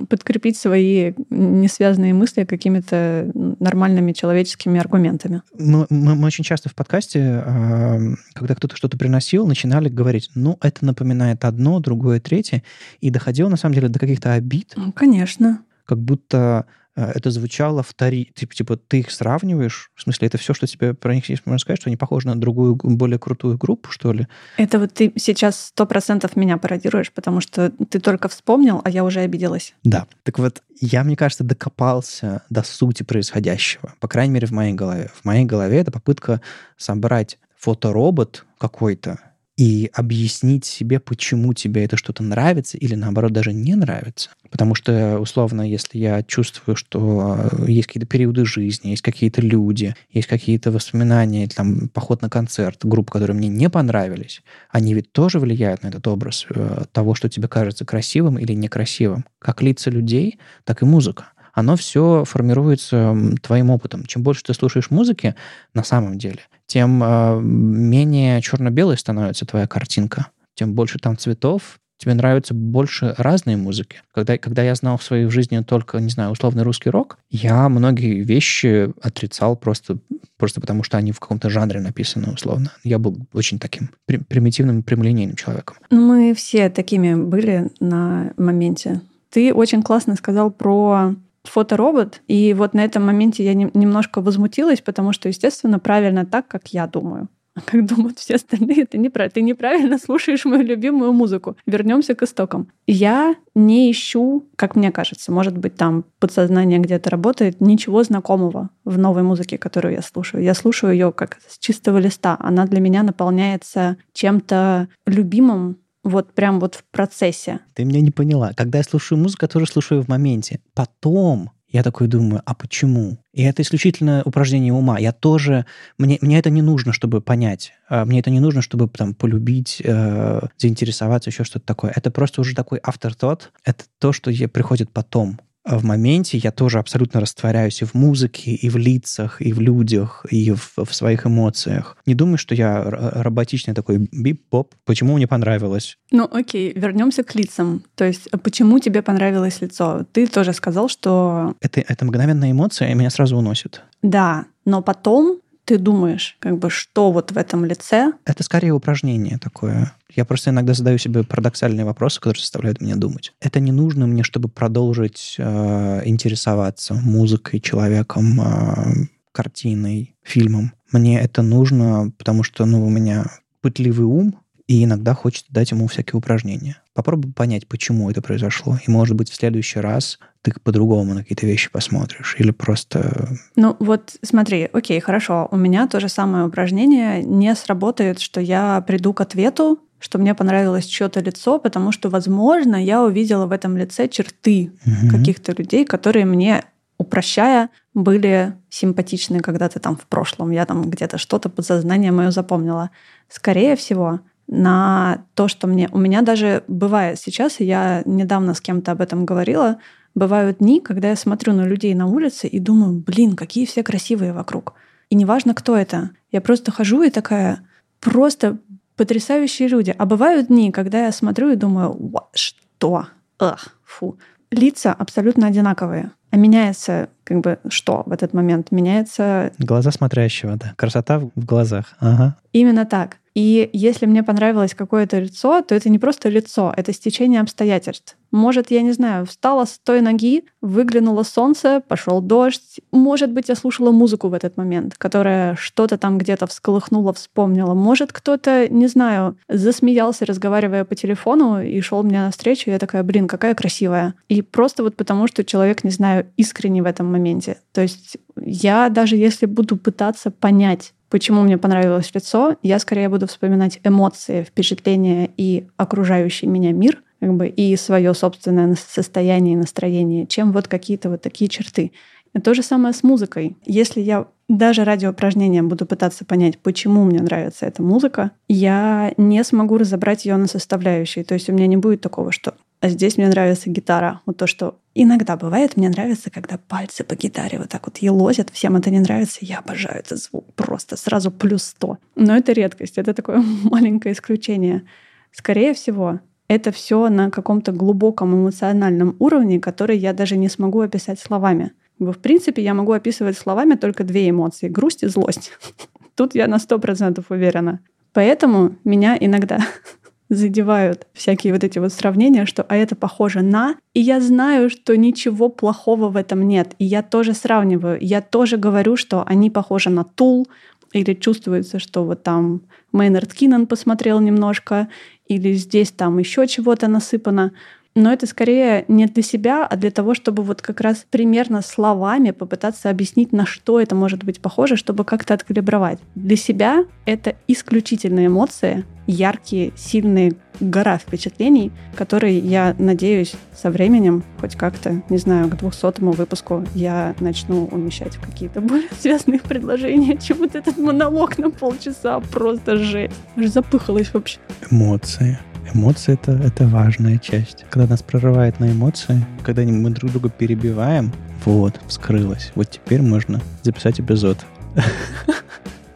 подкрепить 0.09 0.57
свои 0.57 1.13
несвязанные 1.29 2.13
мысли 2.13 2.43
какими-то 2.43 3.32
нормальными 3.34 4.11
человеческими 4.11 4.79
аргументами. 4.79 5.41
Мы, 5.57 5.88
мы- 5.89 6.15
мы 6.15 6.27
очень 6.27 6.43
часто 6.43 6.69
в 6.69 6.75
подкасте, 6.75 7.19
а, 7.45 7.97
когда 8.34 8.53
кто-то 8.55 8.75
что-то 8.75 8.97
приносил, 8.97 9.47
начинали 9.47 9.89
говорить, 9.89 10.29
ну, 10.36 10.57
это 10.61 10.86
напоминает 10.86 11.43
одно, 11.45 11.79
другое, 11.79 12.19
третье, 12.19 12.63
и 12.99 13.09
доходило, 13.09 13.49
на 13.49 13.57
самом 13.57 13.73
деле, 13.75 13.88
до 13.89 13.97
каких-то 13.99 14.34
обид, 14.34 14.73
Ну, 14.75 14.91
Конечно. 14.91 15.61
Как 15.91 15.99
будто 15.99 16.67
э, 16.95 17.11
это 17.15 17.31
звучало 17.31 17.83
втори... 17.83 18.31
Типа, 18.33 18.55
типа, 18.55 18.77
ты 18.77 18.99
их 19.01 19.11
сравниваешь, 19.11 19.91
в 19.93 20.01
смысле, 20.03 20.29
это 20.29 20.37
все, 20.37 20.53
что 20.53 20.65
тебе 20.67 20.93
про 20.93 21.13
них 21.13 21.27
есть, 21.27 21.45
можно 21.45 21.59
сказать, 21.59 21.81
что 21.81 21.89
они 21.89 21.97
похожи 21.97 22.27
на 22.27 22.39
другую, 22.39 22.75
более 22.75 23.19
крутую 23.19 23.57
группу, 23.57 23.91
что 23.91 24.13
ли? 24.13 24.25
Это 24.55 24.79
вот 24.79 24.93
ты 24.93 25.11
сейчас 25.17 25.65
сто 25.65 25.85
процентов 25.85 26.37
меня 26.37 26.57
пародируешь, 26.57 27.11
потому 27.11 27.41
что 27.41 27.71
ты 27.89 27.99
только 27.99 28.29
вспомнил, 28.29 28.79
а 28.85 28.89
я 28.89 29.03
уже 29.03 29.19
обиделась. 29.19 29.73
Да. 29.83 30.07
Так 30.23 30.39
вот, 30.39 30.63
я, 30.79 31.03
мне 31.03 31.17
кажется, 31.17 31.43
докопался 31.43 32.43
до 32.49 32.63
сути 32.63 33.03
происходящего. 33.03 33.93
По 33.99 34.07
крайней 34.07 34.35
мере, 34.35 34.47
в 34.47 34.51
моей 34.51 34.73
голове. 34.73 35.11
В 35.13 35.25
моей 35.25 35.43
голове 35.43 35.79
это 35.79 35.91
попытка 35.91 36.39
собрать 36.77 37.37
фоторобот 37.57 38.45
какой-то 38.57 39.19
и 39.62 39.91
объяснить 39.93 40.66
себе, 40.66 40.99
почему 40.99 41.53
тебе 41.53 41.86
это 41.86 41.95
что-то 41.95 42.24
нравится 42.24 42.80
или, 42.80 42.95
наоборот, 42.95 43.32
даже 43.32 43.53
не 43.53 43.76
нравится. 43.76 44.32
Потому 44.49 44.74
что, 44.74 45.20
условно, 45.20 45.62
если 45.62 45.99
я 45.99 46.24
чувствую, 46.24 46.76
что 46.76 47.47
э, 47.51 47.66
есть 47.68 47.86
какие-то 47.86 48.07
периоды 48.07 48.43
жизни, 48.43 48.89
есть 48.89 49.03
какие-то 49.03 49.39
люди, 49.39 49.93
есть 50.09 50.28
какие-то 50.28 50.72
воспоминания, 50.72 51.47
там, 51.47 51.89
поход 51.89 52.24
на 52.24 52.30
концерт, 52.32 52.80
группы, 52.84 53.12
которые 53.12 53.38
мне 53.38 53.49
не 53.49 53.70
понравились, 53.70 54.41
они 54.72 54.95
ведь 54.95 55.12
тоже 55.12 55.38
влияют 55.38 55.84
на 55.84 55.89
этот 55.89 56.07
образ 56.07 56.47
э, 56.49 56.86
того, 56.91 57.14
что 57.14 57.30
тебе 57.30 57.47
кажется 57.47 57.86
красивым 57.86 58.39
или 58.39 58.53
некрасивым. 58.53 59.26
Как 59.38 59.62
лица 59.62 59.91
людей, 59.91 60.39
так 60.64 60.82
и 60.82 60.86
музыка. 60.86 61.34
Оно 61.53 61.75
все 61.75 62.23
формируется 62.25 63.15
твоим 63.41 63.69
опытом. 63.69 64.05
Чем 64.05 64.23
больше 64.23 64.43
ты 64.43 64.53
слушаешь 64.53 64.89
музыки, 64.89 65.35
на 65.73 65.83
самом 65.83 66.17
деле, 66.17 66.39
тем 66.65 67.03
э, 67.03 67.39
менее 67.41 68.41
черно-белой 68.41 68.97
становится 68.97 69.45
твоя 69.45 69.67
картинка. 69.67 70.27
Тем 70.53 70.73
больше 70.73 70.99
там 70.99 71.17
цветов, 71.17 71.79
тебе 71.97 72.13
нравится 72.15 72.53
больше 72.53 73.13
разной 73.17 73.55
музыки. 73.55 74.01
Когда, 74.13 74.37
когда 74.37 74.63
я 74.63 74.73
знал 74.73 74.97
в 74.97 75.03
своей 75.03 75.27
жизни 75.27 75.59
только, 75.59 75.99
не 75.99 76.09
знаю, 76.09 76.31
условный 76.31 76.63
русский 76.63 76.89
рок, 76.89 77.19
я 77.29 77.69
многие 77.69 78.21
вещи 78.21 78.91
отрицал 79.01 79.55
просто, 79.55 79.97
просто 80.37 80.61
потому, 80.61 80.83
что 80.83 80.97
они 80.97 81.11
в 81.11 81.19
каком-то 81.19 81.49
жанре 81.49 81.79
написаны 81.79 82.31
условно. 82.33 82.71
Я 82.83 82.97
был 82.97 83.17
очень 83.33 83.59
таким 83.59 83.91
при- 84.05 84.17
примитивным 84.17 84.81
прямолинейным 84.81 85.35
человеком. 85.35 85.77
Ну, 85.91 86.07
Мы 86.07 86.33
все 86.33 86.69
такими 86.69 87.13
были 87.13 87.69
на 87.79 88.33
моменте. 88.37 89.01
Ты 89.29 89.53
очень 89.53 89.83
классно 89.83 90.15
сказал 90.15 90.51
про 90.51 91.15
фоторобот, 91.43 92.21
и 92.27 92.53
вот 92.53 92.73
на 92.73 92.83
этом 92.83 93.05
моменте 93.05 93.43
я 93.43 93.53
нем- 93.53 93.71
немножко 93.73 94.21
возмутилась, 94.21 94.81
потому 94.81 95.13
что, 95.13 95.27
естественно, 95.27 95.79
правильно 95.79 96.25
так, 96.25 96.47
как 96.47 96.67
я 96.69 96.87
думаю. 96.87 97.27
А 97.53 97.59
как 97.59 97.85
думают 97.85 98.17
все 98.17 98.35
остальные, 98.35 98.83
это 98.83 98.97
неправильно. 98.97 99.33
Ты 99.33 99.41
неправильно 99.41 99.97
слушаешь 99.97 100.45
мою 100.45 100.63
любимую 100.63 101.11
музыку. 101.11 101.57
Вернемся 101.65 102.15
к 102.15 102.23
истокам. 102.23 102.69
Я 102.87 103.35
не 103.55 103.91
ищу, 103.91 104.47
как 104.55 104.77
мне 104.77 104.91
кажется, 104.91 105.33
может 105.33 105.57
быть, 105.57 105.75
там 105.75 106.05
подсознание 106.19 106.79
где-то 106.79 107.09
работает, 107.09 107.59
ничего 107.59 108.03
знакомого 108.03 108.69
в 108.85 108.97
новой 108.97 109.23
музыке, 109.23 109.57
которую 109.57 109.95
я 109.95 110.01
слушаю. 110.01 110.43
Я 110.43 110.53
слушаю 110.53 110.93
ее 110.93 111.11
как 111.11 111.39
с 111.45 111.59
чистого 111.59 111.97
листа. 111.97 112.37
Она 112.39 112.65
для 112.65 112.79
меня 112.79 113.03
наполняется 113.03 113.97
чем-то 114.13 114.87
любимым, 115.05 115.77
вот 116.03 116.33
прям 116.33 116.59
вот 116.59 116.75
в 116.75 116.83
процессе. 116.91 117.59
Ты 117.73 117.85
меня 117.85 118.01
не 118.01 118.11
поняла. 118.11 118.53
Когда 118.53 118.79
я 118.79 118.83
слушаю 118.83 119.19
музыку, 119.19 119.45
я 119.45 119.49
тоже 119.49 119.67
слушаю 119.67 120.03
в 120.03 120.07
моменте. 120.07 120.59
Потом 120.73 121.51
я 121.71 121.83
такой 121.83 122.07
думаю, 122.07 122.41
а 122.45 122.53
почему? 122.53 123.17
И 123.33 123.43
это 123.43 123.61
исключительно 123.61 124.23
упражнение 124.25 124.73
ума. 124.73 124.99
Я 124.99 125.13
тоже... 125.13 125.65
Мне, 125.97 126.17
мне 126.21 126.37
это 126.37 126.49
не 126.49 126.61
нужно, 126.61 126.91
чтобы 126.91 127.21
понять. 127.21 127.71
А, 127.87 128.03
Мне 128.03 128.19
это 128.19 128.29
не 128.29 128.41
нужно, 128.41 128.61
чтобы 128.61 128.89
там 128.89 129.13
полюбить, 129.13 129.81
э, 129.83 130.41
заинтересоваться, 130.57 131.29
еще 131.29 131.45
что-то 131.45 131.65
такое. 131.65 131.93
Это 131.95 132.11
просто 132.11 132.41
уже 132.41 132.55
такой 132.55 132.79
afterthought. 132.79 133.43
Это 133.63 133.85
то, 133.99 134.11
что 134.11 134.31
приходит 134.49 134.91
потом. 134.91 135.39
А 135.64 135.78
в 135.78 135.84
моменте 135.84 136.38
я 136.39 136.51
тоже 136.51 136.80
абсолютно 136.80 137.20
растворяюсь 137.20 137.82
и 137.82 137.86
в 137.86 137.93
музыке, 137.93 138.51
и 138.51 138.70
в 138.70 138.78
лицах, 138.78 139.41
и 139.41 139.53
в 139.53 139.59
людях, 139.62 140.26
и 140.30 140.51
в, 140.51 140.74
в 140.78 140.93
своих 140.95 141.28
эмоциях. 141.28 141.97
Не 142.07 142.16
думаю, 142.16 142.38
что 142.39 142.55
я 142.55 142.84
роботичный 142.84 143.74
такой 143.76 144.09
бип-поп. 144.12 144.74
Почему 144.86 145.16
мне 145.18 145.28
понравилось? 145.28 145.97
Ну, 146.12 146.28
окей, 146.32 146.74
вернемся 146.76 147.24
к 147.24 147.36
лицам. 147.36 147.84
То 147.95 148.05
есть, 148.05 148.28
а 148.32 148.38
почему 148.38 148.80
тебе 148.80 149.01
понравилось 149.03 149.62
лицо? 149.62 150.05
Ты 150.12 150.26
тоже 150.28 150.53
сказал, 150.53 150.89
что 150.89 151.55
Это, 151.62 151.82
это 151.88 152.05
мгновенная 152.05 152.51
эмоция, 152.51 152.89
и 152.91 152.95
меня 152.95 153.09
сразу 153.12 153.38
уносит. 153.38 153.84
да, 154.01 154.45
но 154.66 154.82
потом 154.82 155.39
ты 155.66 155.78
думаешь, 155.78 156.38
как 156.39 156.57
бы, 156.57 156.70
что 156.70 157.12
вот 157.12 157.32
в 157.32 157.38
этом 157.38 157.66
лице. 157.66 158.14
Это 158.26 158.43
скорее 158.43 158.72
упражнение 158.72 159.38
такое. 159.38 159.93
Я 160.14 160.26
просто 160.26 160.49
иногда 160.49 160.74
задаю 160.74 160.97
себе 160.97 161.24
парадоксальные 161.24 161.86
вопросы, 161.86 162.20
которые 162.20 162.41
заставляют 162.41 162.82
меня 162.82 162.95
думать. 162.95 163.34
Это 163.39 163.59
не 163.59 163.72
нужно 163.72 164.07
мне, 164.07 164.24
чтобы 164.24 164.49
продолжить 164.49 165.36
э, 165.38 166.01
интересоваться 166.05 166.93
музыкой, 166.93 167.62
человеком, 167.62 168.41
э, 168.41 169.07
картиной, 169.32 170.16
фильмом. 170.24 170.74
Мне 170.91 171.20
это 171.20 171.41
нужно, 171.41 172.12
потому 172.18 172.43
что 172.43 172.66
ну, 172.66 172.86
у 172.86 172.89
меня 172.89 173.26
пытливый 173.62 174.05
ум, 174.05 174.39
и 174.68 174.84
иногда 174.84 175.14
хочется 175.14 175.51
дать 175.51 175.72
ему 175.72 175.88
всякие 175.88 176.18
упражнения. 176.18 176.80
Попробуй 176.93 177.31
понять, 177.31 177.67
почему 177.67 178.09
это 178.11 178.21
произошло. 178.21 178.77
И, 178.85 178.91
может 178.91 179.15
быть, 179.15 179.29
в 179.29 179.35
следующий 179.35 179.79
раз 179.79 180.19
ты 180.41 180.51
по-другому 180.63 181.13
на 181.13 181.21
какие-то 181.21 181.45
вещи 181.45 181.71
посмотришь. 181.71 182.35
Или 182.37 182.51
просто... 182.51 183.29
Ну, 183.55 183.77
вот 183.79 184.15
смотри, 184.21 184.69
окей, 184.73 184.99
хорошо, 184.99 185.47
у 185.51 185.55
меня 185.55 185.87
то 185.87 185.99
же 185.99 186.09
самое 186.09 186.45
упражнение 186.45 187.23
не 187.23 187.55
сработает, 187.55 188.19
что 188.19 188.41
я 188.41 188.81
приду 188.81 189.13
к 189.13 189.21
ответу, 189.21 189.79
что 189.99 190.17
мне 190.17 190.33
понравилось 190.35 190.85
чье-то 190.85 191.21
лицо, 191.21 191.59
потому 191.59 191.91
что, 191.91 192.09
возможно, 192.09 192.75
я 192.83 193.03
увидела 193.03 193.45
в 193.45 193.51
этом 193.51 193.77
лице 193.77 194.09
черты 194.09 194.71
Мгм. 194.83 195.09
каких-то 195.09 195.53
людей, 195.53 195.85
которые 195.85 196.25
мне, 196.25 196.63
упрощая, 196.97 197.69
были 197.93 198.53
симпатичны 198.69 199.39
когда-то 199.39 199.79
там 199.79 199.95
в 199.95 200.07
прошлом. 200.07 200.51
Я 200.51 200.65
там 200.65 200.89
где-то 200.89 201.17
что-то 201.17 201.49
подсознание 201.49 202.11
мое 202.11 202.31
запомнила. 202.31 202.89
Скорее 203.29 203.75
всего, 203.75 204.21
на 204.51 205.25
то, 205.33 205.47
что 205.47 205.65
мне... 205.65 205.89
У 205.91 205.97
меня 205.97 206.21
даже 206.21 206.63
бывает 206.67 207.17
сейчас, 207.17 207.59
я 207.59 208.03
недавно 208.05 208.53
с 208.53 208.61
кем-то 208.61 208.91
об 208.91 209.01
этом 209.01 209.25
говорила, 209.25 209.77
бывают 210.13 210.57
дни, 210.59 210.81
когда 210.81 211.09
я 211.09 211.15
смотрю 211.15 211.53
на 211.53 211.65
людей 211.65 211.95
на 211.95 212.05
улице 212.05 212.47
и 212.47 212.59
думаю, 212.59 212.93
блин, 212.99 213.35
какие 213.35 213.65
все 213.65 213.81
красивые 213.81 214.33
вокруг. 214.33 214.73
И 215.09 215.15
неважно, 215.15 215.53
кто 215.53 215.75
это. 215.75 216.11
Я 216.31 216.41
просто 216.41 216.71
хожу 216.71 217.01
и 217.01 217.09
такая, 217.09 217.65
просто 218.01 218.57
потрясающие 218.97 219.69
люди. 219.69 219.95
А 219.97 220.05
бывают 220.05 220.47
дни, 220.47 220.71
когда 220.71 221.05
я 221.05 221.11
смотрю 221.13 221.49
и 221.49 221.55
думаю, 221.55 221.95
«Ва, 221.97 222.27
что? 222.33 223.07
Ах, 223.39 223.75
фу. 223.85 224.19
Лица 224.51 224.93
абсолютно 224.93 225.47
одинаковые. 225.47 226.11
А 226.29 226.37
меняется 226.37 227.09
как 227.23 227.39
бы 227.39 227.59
что 227.69 228.03
в 228.05 228.11
этот 228.11 228.33
момент? 228.33 228.71
Меняется 228.71 229.53
Глаза 229.59 229.91
смотрящего, 229.91 230.57
да. 230.57 230.73
Красота 230.75 231.19
в 231.19 231.31
глазах. 231.35 231.93
Ага. 231.99 232.37
именно 232.51 232.85
так. 232.85 233.17
И 233.34 233.69
если 233.73 234.05
мне 234.05 234.23
понравилось 234.23 234.75
какое-то 234.75 235.19
лицо, 235.19 235.61
то 235.61 235.73
это 235.75 235.89
не 235.89 235.99
просто 235.99 236.29
лицо, 236.29 236.73
это 236.75 236.93
стечение 236.93 237.41
обстоятельств. 237.41 238.17
Может, 238.32 238.71
я 238.71 238.82
не 238.82 238.93
знаю, 238.93 239.25
встала 239.25 239.65
с 239.65 239.77
той 239.77 240.01
ноги, 240.01 240.45
выглянуло 240.61 241.23
солнце, 241.23 241.82
пошел 241.86 242.21
дождь. 242.21 242.79
Может 242.91 243.32
быть, 243.32 243.49
я 243.49 243.55
слушала 243.55 243.91
музыку 243.91 244.29
в 244.29 244.34
этот 244.34 244.55
момент, 244.55 244.97
которая 244.97 245.55
что-то 245.55 245.97
там 245.97 246.17
где-то 246.17 246.47
всколыхнула, 246.47 247.13
вспомнила. 247.13 247.73
Может, 247.73 248.13
кто-то, 248.13 248.69
не 248.69 248.88
знаю, 248.88 249.38
засмеялся, 249.49 250.25
разговаривая 250.25 250.86
по 250.86 250.95
телефону, 250.95 251.61
и 251.61 251.82
шел 251.82 252.03
мне 252.03 252.21
навстречу, 252.21 252.69
и 252.69 252.73
я 252.73 252.79
такая, 252.79 253.03
блин, 253.03 253.27
какая 253.27 253.53
красивая. 253.53 254.13
И 254.29 254.41
просто 254.41 254.84
вот 254.84 254.95
потому, 254.95 255.27
что 255.27 255.43
человек, 255.43 255.84
не 255.84 255.91
знаю, 255.91 256.27
искренне 256.38 256.82
в 256.82 256.86
этом 256.86 257.11
моменте. 257.11 257.57
То 257.73 257.82
есть 257.82 258.17
я 258.38 258.89
даже 258.89 259.17
если 259.17 259.45
буду 259.45 259.75
пытаться 259.75 260.32
понять, 260.32 260.93
почему 261.12 261.41
мне 261.41 261.57
понравилось 261.59 262.09
лицо, 262.16 262.55
я 262.64 262.80
скорее 262.80 263.09
буду 263.09 263.28
вспоминать 263.28 263.80
эмоции, 263.84 264.43
впечатления 264.43 265.30
и 265.38 265.68
окружающий 265.78 266.47
меня 266.47 266.72
мир, 266.72 267.03
как 267.20 267.34
бы, 267.36 267.47
и 267.47 267.76
свое 267.76 268.16
собственное 268.16 268.76
состояние 268.76 269.53
и 269.53 269.57
настроение, 269.57 270.26
чем 270.26 270.53
вот 270.53 270.68
какие-то 270.68 271.09
вот 271.09 271.22
такие 271.22 271.49
черты. 271.49 271.91
И 272.34 272.39
то 272.39 272.53
же 272.53 272.64
самое 272.64 272.93
с 272.93 273.03
музыкой. 273.03 273.57
Если 273.66 273.99
я 273.99 274.26
даже 274.47 274.86
ради 274.86 275.05
упражнения 275.05 275.62
буду 275.62 275.86
пытаться 275.86 276.26
понять, 276.26 276.57
почему 276.57 277.03
мне 277.03 277.22
нравится 277.22 277.66
эта 277.66 277.84
музыка, 277.84 278.32
я 278.47 279.14
не 279.18 279.43
смогу 279.43 279.78
разобрать 279.78 280.26
ее 280.26 280.38
на 280.38 280.47
составляющие. 280.47 281.26
То 281.26 281.34
есть 281.34 281.49
у 281.49 281.53
меня 281.53 281.68
не 281.68 281.78
будет 281.78 282.01
такого, 282.01 282.32
что 282.32 282.55
а 282.82 282.89
здесь 282.89 283.17
мне 283.17 283.27
нравится 283.27 283.69
гитара. 283.69 284.21
Вот 284.25 284.38
то, 284.38 284.47
что 284.47 284.79
иногда 284.95 285.38
бывает, 285.38 285.77
мне 285.77 285.88
нравится, 285.88 286.32
когда 286.32 286.57
пальцы 286.57 287.03
по 287.03 287.15
гитаре 287.15 287.59
вот 287.59 287.69
так 287.69 287.86
вот 287.86 287.99
елозят. 287.99 288.49
Всем 288.49 288.75
это 288.75 288.89
не 288.89 288.99
нравится. 288.99 289.39
Я 289.41 289.59
обожаю 289.59 289.99
этот 289.99 290.17
звук. 290.17 290.51
Просто 290.55 290.97
сразу 290.97 291.29
плюс 291.29 291.63
100. 291.63 291.99
Но 292.15 292.36
это 292.36 292.53
редкость. 292.53 292.97
Это 292.97 293.13
такое 293.13 293.43
маленькое 293.63 294.13
исключение. 294.13 294.84
Скорее 295.32 295.75
всего, 295.75 296.19
это 296.47 296.71
все 296.71 297.07
на 297.09 297.29
каком-то 297.29 297.71
глубоком 297.71 298.34
эмоциональном 298.34 299.15
уровне, 299.19 299.59
который 299.59 299.97
я 299.99 300.11
даже 300.11 300.36
не 300.36 300.49
смогу 300.49 300.82
описать 300.82 301.19
словами. 301.19 301.73
В 301.99 302.13
принципе, 302.13 302.63
я 302.63 302.73
могу 302.73 302.93
описывать 302.93 303.38
словами 303.38 303.75
только 303.75 304.03
две 304.03 304.27
эмоции— 304.27 304.67
грусть 304.69 305.03
и 305.03 305.07
злость. 305.07 305.51
Тут 306.15 306.34
я 306.34 306.47
на 306.47 306.57
сто 306.57 306.79
процентов 306.79 307.25
уверена. 307.29 307.79
Поэтому 308.11 308.75
меня 308.84 309.15
иногда 309.19 309.59
задевают 310.32 311.07
всякие 311.13 311.51
вот 311.53 311.63
эти 311.63 311.77
вот 311.77 311.91
сравнения, 311.91 312.45
что 312.45 312.63
а 312.63 312.77
это 312.77 312.95
похоже 312.95 313.41
на, 313.41 313.75
и 313.93 313.99
я 313.99 314.21
знаю, 314.21 314.69
что 314.69 314.95
ничего 314.95 315.49
плохого 315.49 316.07
в 316.07 316.15
этом 316.15 316.47
нет, 316.47 316.73
и 316.79 316.86
я 316.86 317.03
тоже 317.03 317.34
сравниваю, 317.34 317.97
я 318.01 318.21
тоже 318.21 318.55
говорю, 318.55 318.95
что 318.95 319.23
они 319.27 319.49
похожи 319.49 319.89
на 319.89 320.05
Тул, 320.05 320.47
или 320.93 321.13
чувствуется, 321.13 321.79
что 321.79 322.03
вот 322.05 322.23
там 322.23 322.61
Мейнард 322.91 323.34
Киннон 323.34 323.67
посмотрел 323.67 324.19
немножко, 324.19 324.88
или 325.27 325.53
здесь 325.53 325.91
там 325.91 326.17
еще 326.17 326.47
чего-то 326.47 326.88
насыпано. 326.88 327.51
Но 327.93 328.11
это 328.13 328.25
скорее 328.25 328.85
не 328.87 329.05
для 329.05 329.21
себя, 329.21 329.65
а 329.65 329.75
для 329.75 329.91
того, 329.91 330.13
чтобы 330.13 330.43
вот 330.43 330.61
как 330.61 330.79
раз 330.79 331.05
примерно 331.09 331.61
словами 331.61 332.31
попытаться 332.31 332.89
объяснить, 332.89 333.33
на 333.33 333.45
что 333.45 333.81
это 333.81 333.95
может 333.95 334.23
быть 334.23 334.39
похоже, 334.39 334.77
чтобы 334.77 335.03
как-то 335.03 335.33
откалибровать. 335.33 335.99
Для 336.15 336.37
себя 336.37 336.85
это 337.05 337.35
исключительные 337.47 338.27
эмоции, 338.27 338.85
яркие, 339.07 339.73
сильные, 339.75 340.33
гора 340.61 340.97
впечатлений, 340.99 341.71
которые, 341.95 342.39
я 342.39 342.75
надеюсь, 342.77 343.33
со 343.53 343.69
временем, 343.71 344.23
хоть 344.39 344.55
как-то, 344.55 345.01
не 345.09 345.17
знаю, 345.17 345.49
к 345.49 345.57
200 345.57 346.01
выпуску 346.15 346.63
я 346.75 347.13
начну 347.19 347.65
умещать 347.65 348.15
в 348.15 348.21
какие-то 348.21 348.61
более 348.61 348.89
связанные 348.99 349.39
предложения, 349.39 350.17
чем 350.17 350.37
вот 350.37 350.55
этот 350.55 350.77
монолог 350.77 351.37
на 351.39 351.49
полчаса. 351.49 352.19
Просто 352.19 352.77
жесть. 352.77 353.15
Аж 353.35 353.47
запыхалась 353.47 354.13
вообще. 354.13 354.39
Эмоции. 354.69 355.39
Эмоции 355.74 356.14
это, 356.14 356.34
это 356.34 356.68
важная 356.68 357.18
часть. 357.18 357.66
Когда 357.70 357.88
нас 357.88 358.01
прорывает 358.01 358.59
на 358.59 358.72
эмоции, 358.72 359.26
когда 359.43 359.64
мы 359.64 359.89
друг 359.91 360.12
друга 360.12 360.30
перебиваем, 360.30 361.12
вот, 361.45 361.80
вскрылось. 361.88 362.51
Вот 362.55 362.70
теперь 362.70 363.01
можно 363.01 363.39
записать 363.64 363.99
эпизод. 363.99 364.38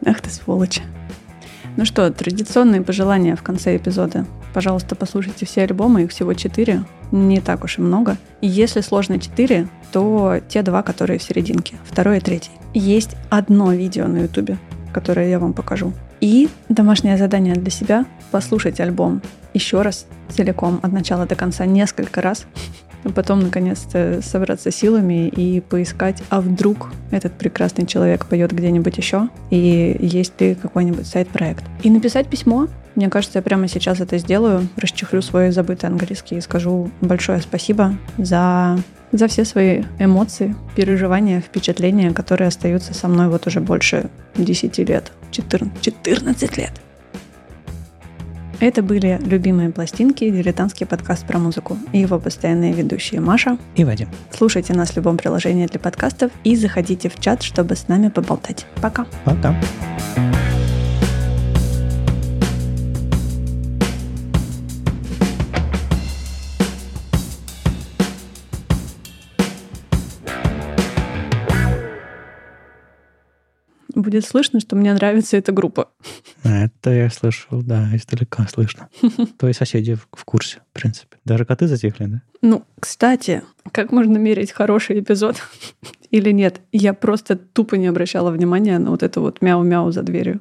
Ах 0.04 0.20
ты 0.20 0.30
сволочь. 0.30 0.80
Ну 1.76 1.84
что, 1.84 2.10
традиционные 2.10 2.80
пожелания 2.80 3.36
в 3.36 3.42
конце 3.42 3.76
эпизода. 3.76 4.24
Пожалуйста, 4.54 4.94
послушайте 4.94 5.44
все 5.44 5.64
альбомы, 5.64 6.04
их 6.04 6.10
всего 6.10 6.32
четыре, 6.32 6.84
не 7.12 7.40
так 7.42 7.64
уж 7.64 7.78
и 7.78 7.82
много. 7.82 8.16
И 8.40 8.46
если 8.46 8.80
сложно 8.80 9.20
четыре, 9.20 9.68
то 9.92 10.40
те 10.48 10.62
два, 10.62 10.82
которые 10.82 11.18
в 11.18 11.22
серединке, 11.22 11.74
второй 11.84 12.16
и 12.16 12.20
третий. 12.20 12.52
Есть 12.72 13.16
одно 13.28 13.72
видео 13.72 14.06
на 14.06 14.22
ютубе, 14.22 14.56
которое 14.94 15.28
я 15.28 15.38
вам 15.38 15.52
покажу. 15.52 15.92
И 16.20 16.48
домашнее 16.68 17.16
задание 17.16 17.54
для 17.54 17.70
себя— 17.70 18.06
послушать 18.30 18.80
альбом 18.80 19.22
еще 19.54 19.82
раз, 19.82 20.06
целиком, 20.28 20.80
от 20.82 20.92
начала 20.92 21.26
до 21.26 21.34
конца, 21.34 21.64
несколько 21.64 22.20
раз, 22.20 22.46
а 23.04 23.10
потом, 23.10 23.40
наконец-то, 23.40 24.20
собраться 24.22 24.70
силами 24.70 25.28
и 25.28 25.60
поискать, 25.60 26.22
а 26.28 26.40
вдруг 26.40 26.90
этот 27.10 27.32
прекрасный 27.34 27.86
человек 27.86 28.26
поет 28.26 28.52
где-нибудь 28.52 28.96
еще, 28.98 29.28
и 29.50 29.96
есть 30.00 30.40
ли 30.40 30.56
какой-нибудь 30.56 31.06
сайт-проект. 31.06 31.64
И 31.82 31.90
написать 31.90 32.28
письмо. 32.28 32.68
Мне 32.96 33.08
кажется, 33.08 33.38
я 33.38 33.42
прямо 33.42 33.68
сейчас 33.68 34.00
это 34.00 34.18
сделаю, 34.18 34.68
расчехлю 34.76 35.22
свой 35.22 35.50
забытый 35.50 35.88
английский 35.88 36.36
и 36.36 36.40
скажу 36.40 36.90
большое 37.00 37.40
спасибо 37.40 37.94
за 38.18 38.78
за 39.12 39.28
все 39.28 39.44
свои 39.44 39.84
эмоции, 39.98 40.56
переживания, 40.74 41.40
впечатления, 41.40 42.10
которые 42.10 42.48
остаются 42.48 42.92
со 42.92 43.06
мной 43.08 43.28
вот 43.28 43.46
уже 43.46 43.60
больше 43.60 44.10
10 44.34 44.78
лет, 44.78 45.12
14, 45.30 45.80
14 45.80 46.56
лет. 46.56 46.72
Это 48.58 48.82
были 48.82 49.20
«Любимые 49.22 49.70
пластинки» 49.70 50.30
дилетантский 50.30 50.86
подкаст 50.86 51.26
про 51.26 51.38
музыку 51.38 51.76
и 51.92 51.98
его 51.98 52.18
постоянные 52.18 52.72
ведущие 52.72 53.20
Маша. 53.20 53.58
И 53.74 53.84
Вадим. 53.84 54.08
Слушайте 54.30 54.72
нас 54.72 54.92
в 54.92 54.96
любом 54.96 55.18
приложении 55.18 55.66
для 55.66 55.78
подкастов 55.78 56.32
и 56.42 56.56
заходите 56.56 57.10
в 57.10 57.20
чат, 57.20 57.42
чтобы 57.42 57.76
с 57.76 57.88
нами 57.88 58.08
поболтать. 58.08 58.64
Пока. 58.80 59.06
Пока. 59.24 59.54
Будет 74.06 74.24
слышно, 74.24 74.60
что 74.60 74.76
мне 74.76 74.94
нравится 74.94 75.36
эта 75.36 75.50
группа. 75.50 75.88
Это 76.44 76.90
я 76.90 77.10
слышал, 77.10 77.60
да, 77.60 77.88
издалека 77.92 78.46
слышно. 78.46 78.88
Твои 79.36 79.52
соседи 79.52 79.94
в, 79.94 80.24
курсе, 80.24 80.58
в 80.70 80.80
принципе. 80.80 81.16
Даже 81.24 81.44
коты 81.44 81.66
затихли, 81.66 82.04
да? 82.04 82.22
Ну, 82.40 82.64
кстати, 82.78 83.42
как 83.72 83.90
можно 83.90 84.16
мерить 84.16 84.52
хороший 84.52 85.00
эпизод 85.00 85.42
или 86.12 86.30
нет? 86.30 86.60
Я 86.70 86.94
просто 86.94 87.34
тупо 87.34 87.74
не 87.74 87.88
обращала 87.88 88.30
внимания 88.30 88.78
на 88.78 88.90
вот 88.90 89.02
это 89.02 89.20
вот 89.20 89.42
мяу-мяу 89.42 89.90
за 89.90 90.04
дверью. 90.04 90.40